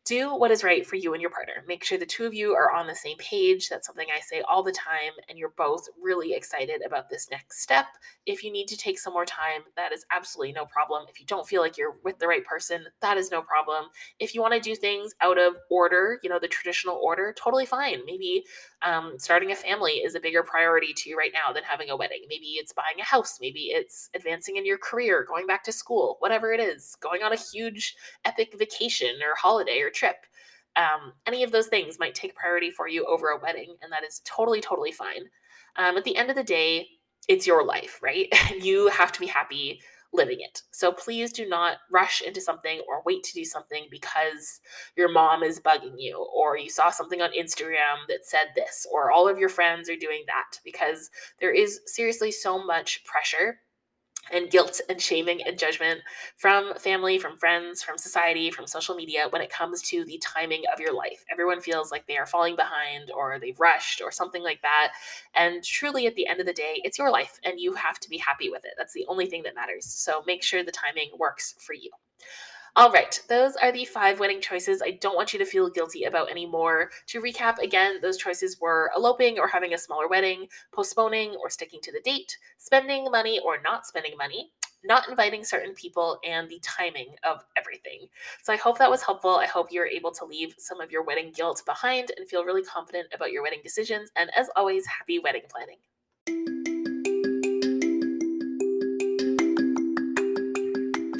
do 0.05 0.35
what 0.35 0.51
is 0.51 0.63
right 0.63 0.85
for 0.85 0.95
you 0.95 1.13
and 1.13 1.21
your 1.21 1.31
partner. 1.31 1.63
Make 1.67 1.83
sure 1.83 1.97
the 1.97 2.05
two 2.05 2.25
of 2.25 2.33
you 2.33 2.53
are 2.53 2.71
on 2.71 2.87
the 2.87 2.95
same 2.95 3.17
page. 3.17 3.69
That's 3.69 3.85
something 3.85 4.07
I 4.15 4.19
say 4.19 4.41
all 4.41 4.63
the 4.63 4.71
time, 4.71 5.11
and 5.29 5.37
you're 5.37 5.53
both 5.57 5.87
really 6.01 6.33
excited 6.33 6.81
about 6.85 7.09
this 7.09 7.29
next 7.29 7.61
step. 7.61 7.85
If 8.25 8.43
you 8.43 8.51
need 8.51 8.67
to 8.67 8.77
take 8.77 8.99
some 8.99 9.13
more 9.13 9.25
time, 9.25 9.61
that 9.75 9.91
is 9.91 10.05
absolutely 10.11 10.53
no 10.53 10.65
problem. 10.65 11.05
If 11.09 11.19
you 11.19 11.25
don't 11.25 11.47
feel 11.47 11.61
like 11.61 11.77
you're 11.77 11.97
with 12.03 12.19
the 12.19 12.27
right 12.27 12.45
person, 12.45 12.85
that 13.01 13.17
is 13.17 13.31
no 13.31 13.41
problem. 13.41 13.85
If 14.19 14.33
you 14.33 14.41
want 14.41 14.55
to 14.55 14.59
do 14.59 14.75
things 14.75 15.13
out 15.21 15.37
of 15.37 15.55
order, 15.69 16.19
you 16.23 16.29
know, 16.29 16.39
the 16.39 16.47
traditional 16.47 16.99
order, 17.01 17.33
totally 17.37 17.65
fine. 17.65 17.99
Maybe 18.05 18.43
um, 18.83 19.13
starting 19.17 19.51
a 19.51 19.55
family 19.55 19.93
is 19.93 20.15
a 20.15 20.19
bigger 20.19 20.43
priority 20.43 20.93
to 20.93 21.09
you 21.09 21.17
right 21.17 21.31
now 21.33 21.53
than 21.53 21.63
having 21.63 21.89
a 21.89 21.95
wedding. 21.95 22.21
Maybe 22.29 22.57
it's 22.57 22.73
buying 22.73 22.99
a 22.99 23.03
house. 23.03 23.37
Maybe 23.39 23.71
it's 23.71 24.09
advancing 24.15 24.57
in 24.57 24.65
your 24.65 24.77
career, 24.77 25.25
going 25.27 25.45
back 25.45 25.63
to 25.65 25.71
school, 25.71 26.17
whatever 26.19 26.51
it 26.51 26.59
is, 26.59 26.95
going 26.99 27.21
on 27.23 27.33
a 27.33 27.37
huge 27.37 27.95
epic 28.25 28.55
vacation 28.57 29.15
or 29.21 29.35
holiday 29.35 29.79
or 29.81 29.89
trip. 29.89 30.25
Um, 30.75 31.13
any 31.27 31.43
of 31.43 31.51
those 31.51 31.67
things 31.67 31.99
might 31.99 32.15
take 32.15 32.35
priority 32.35 32.71
for 32.71 32.87
you 32.87 33.05
over 33.05 33.29
a 33.29 33.39
wedding, 33.39 33.75
and 33.81 33.91
that 33.91 34.03
is 34.03 34.21
totally, 34.25 34.61
totally 34.61 34.91
fine. 34.91 35.25
Um, 35.75 35.97
at 35.97 36.03
the 36.03 36.15
end 36.15 36.29
of 36.29 36.35
the 36.35 36.43
day, 36.43 36.87
it's 37.27 37.45
your 37.45 37.65
life, 37.65 37.99
right? 38.01 38.27
you 38.61 38.87
have 38.87 39.11
to 39.11 39.19
be 39.19 39.27
happy 39.27 39.81
living 40.13 40.39
it. 40.41 40.61
So 40.71 40.91
please 40.91 41.31
do 41.31 41.47
not 41.47 41.77
rush 41.91 42.21
into 42.21 42.41
something 42.41 42.81
or 42.87 43.01
wait 43.05 43.23
to 43.23 43.33
do 43.33 43.45
something 43.45 43.85
because 43.89 44.59
your 44.97 45.11
mom 45.11 45.43
is 45.43 45.59
bugging 45.59 45.95
you 45.97 46.27
or 46.35 46.57
you 46.57 46.69
saw 46.69 46.89
something 46.89 47.21
on 47.21 47.31
Instagram 47.31 48.07
that 48.09 48.25
said 48.25 48.47
this 48.55 48.85
or 48.91 49.11
all 49.11 49.27
of 49.27 49.37
your 49.37 49.49
friends 49.49 49.89
are 49.89 49.95
doing 49.95 50.23
that 50.27 50.59
because 50.65 51.09
there 51.39 51.53
is 51.53 51.79
seriously 51.85 52.31
so 52.31 52.63
much 52.63 53.03
pressure 53.05 53.59
and 54.31 54.49
guilt 54.49 54.79
and 54.89 55.01
shaming 55.01 55.41
and 55.43 55.57
judgment 55.57 56.01
from 56.37 56.73
family, 56.75 57.17
from 57.17 57.37
friends, 57.37 57.81
from 57.81 57.97
society, 57.97 58.51
from 58.51 58.67
social 58.67 58.95
media 58.95 59.27
when 59.29 59.41
it 59.41 59.49
comes 59.49 59.81
to 59.81 60.05
the 60.05 60.21
timing 60.23 60.63
of 60.71 60.79
your 60.79 60.93
life. 60.93 61.23
Everyone 61.31 61.61
feels 61.61 61.91
like 61.91 62.07
they 62.07 62.17
are 62.17 62.25
falling 62.25 62.55
behind 62.55 63.11
or 63.15 63.39
they've 63.39 63.59
rushed 63.59 64.01
or 64.01 64.11
something 64.11 64.43
like 64.43 64.61
that. 64.61 64.93
And 65.33 65.63
truly, 65.63 66.07
at 66.07 66.15
the 66.15 66.27
end 66.27 66.39
of 66.39 66.45
the 66.45 66.53
day, 66.53 66.81
it's 66.83 66.99
your 66.99 67.11
life 67.11 67.39
and 67.43 67.59
you 67.59 67.73
have 67.73 67.99
to 67.99 68.09
be 68.09 68.17
happy 68.17 68.49
with 68.49 68.65
it. 68.65 68.73
That's 68.77 68.93
the 68.93 69.05
only 69.07 69.25
thing 69.25 69.43
that 69.43 69.55
matters. 69.55 69.85
So 69.85 70.23
make 70.27 70.43
sure 70.43 70.63
the 70.63 70.71
timing 70.71 71.09
works 71.17 71.55
for 71.59 71.73
you. 71.73 71.89
All 72.77 72.89
right, 72.89 73.19
those 73.27 73.57
are 73.57 73.73
the 73.73 73.83
five 73.83 74.21
wedding 74.21 74.39
choices 74.39 74.81
I 74.81 74.91
don't 74.91 75.17
want 75.17 75.33
you 75.33 75.39
to 75.39 75.45
feel 75.45 75.69
guilty 75.69 76.05
about 76.05 76.31
anymore. 76.31 76.89
To 77.07 77.21
recap 77.21 77.57
again, 77.59 77.99
those 78.01 78.15
choices 78.15 78.61
were 78.61 78.91
eloping 78.95 79.37
or 79.37 79.45
having 79.45 79.73
a 79.73 79.77
smaller 79.77 80.07
wedding, 80.07 80.47
postponing 80.71 81.35
or 81.35 81.49
sticking 81.49 81.81
to 81.81 81.91
the 81.91 81.99
date, 81.99 82.37
spending 82.57 83.11
money 83.11 83.41
or 83.43 83.61
not 83.61 83.85
spending 83.85 84.15
money, 84.17 84.53
not 84.85 85.09
inviting 85.09 85.43
certain 85.43 85.73
people, 85.73 86.17
and 86.23 86.47
the 86.47 86.61
timing 86.61 87.13
of 87.29 87.43
everything. 87.57 88.07
So 88.41 88.53
I 88.53 88.57
hope 88.57 88.77
that 88.77 88.89
was 88.89 89.03
helpful. 89.03 89.35
I 89.35 89.47
hope 89.47 89.67
you're 89.69 89.85
able 89.85 90.11
to 90.13 90.23
leave 90.23 90.55
some 90.57 90.79
of 90.79 90.91
your 90.91 91.03
wedding 91.03 91.33
guilt 91.35 91.61
behind 91.65 92.13
and 92.17 92.25
feel 92.29 92.45
really 92.45 92.63
confident 92.63 93.07
about 93.13 93.33
your 93.33 93.43
wedding 93.43 93.59
decisions. 93.61 94.11
And 94.15 94.31
as 94.33 94.47
always, 94.55 94.85
happy 94.85 95.19
wedding 95.19 95.43
planning. 95.49 96.80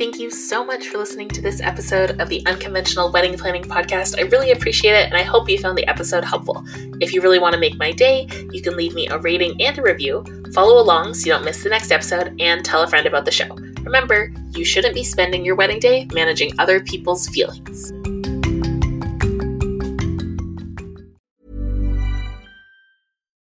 Thank 0.02 0.20
you 0.20 0.32
so 0.32 0.66
much 0.66 0.88
for 0.88 0.98
listening 0.98 1.28
to 1.30 1.42
this 1.42 1.62
episode 1.62 2.20
of 2.20 2.28
the 2.28 2.44
Unconventional 2.48 3.12
Wedding 3.12 3.38
Planning 3.38 3.62
Podcast. 3.62 4.18
I 4.18 4.24
really 4.24 4.50
appreciate 4.50 4.96
it, 4.96 5.06
and 5.06 5.14
I 5.14 5.22
hope 5.22 5.48
you 5.48 5.60
found 5.60 5.78
the 5.78 5.88
episode 5.88 6.24
helpful. 6.24 6.66
If 7.00 7.14
you 7.14 7.22
really 7.22 7.38
want 7.38 7.54
to 7.54 7.60
make 7.60 7.78
my 7.78 7.92
day, 7.92 8.28
you 8.52 8.64
can 8.64 8.76
leave 8.76 8.96
me 8.96 9.08
a 9.10 9.20
rating 9.20 9.62
and 9.62 9.78
a 9.78 9.82
review, 9.84 10.26
follow 10.56 10.82
along 10.82 11.14
so 11.14 11.28
you 11.28 11.34
don't 11.34 11.46
miss 11.46 11.62
the 11.62 11.70
next 11.70 11.92
episode, 11.92 12.36
and 12.42 12.66
tell 12.66 12.82
a 12.82 12.88
friend 12.88 13.06
about 13.06 13.26
the 13.26 13.32
show. 13.32 13.54
Remember, 13.84 14.34
you 14.56 14.66
shouldn't 14.66 14.96
be 14.96 15.04
spending 15.04 15.46
your 15.46 15.56
wedding 15.56 15.78
day 15.78 16.08
managing 16.12 16.60
other 16.60 16.80
people's 16.80 17.30
feelings. 17.30 17.92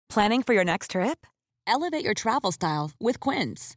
Planning 0.09 0.43
for 0.43 0.55
your 0.55 0.65
next 0.65 0.91
trip? 0.91 1.29
Elevate 1.69 2.05
your 2.05 2.15
travel 2.15 2.51
style 2.51 2.91
with 2.99 3.21
Quince. 3.21 3.77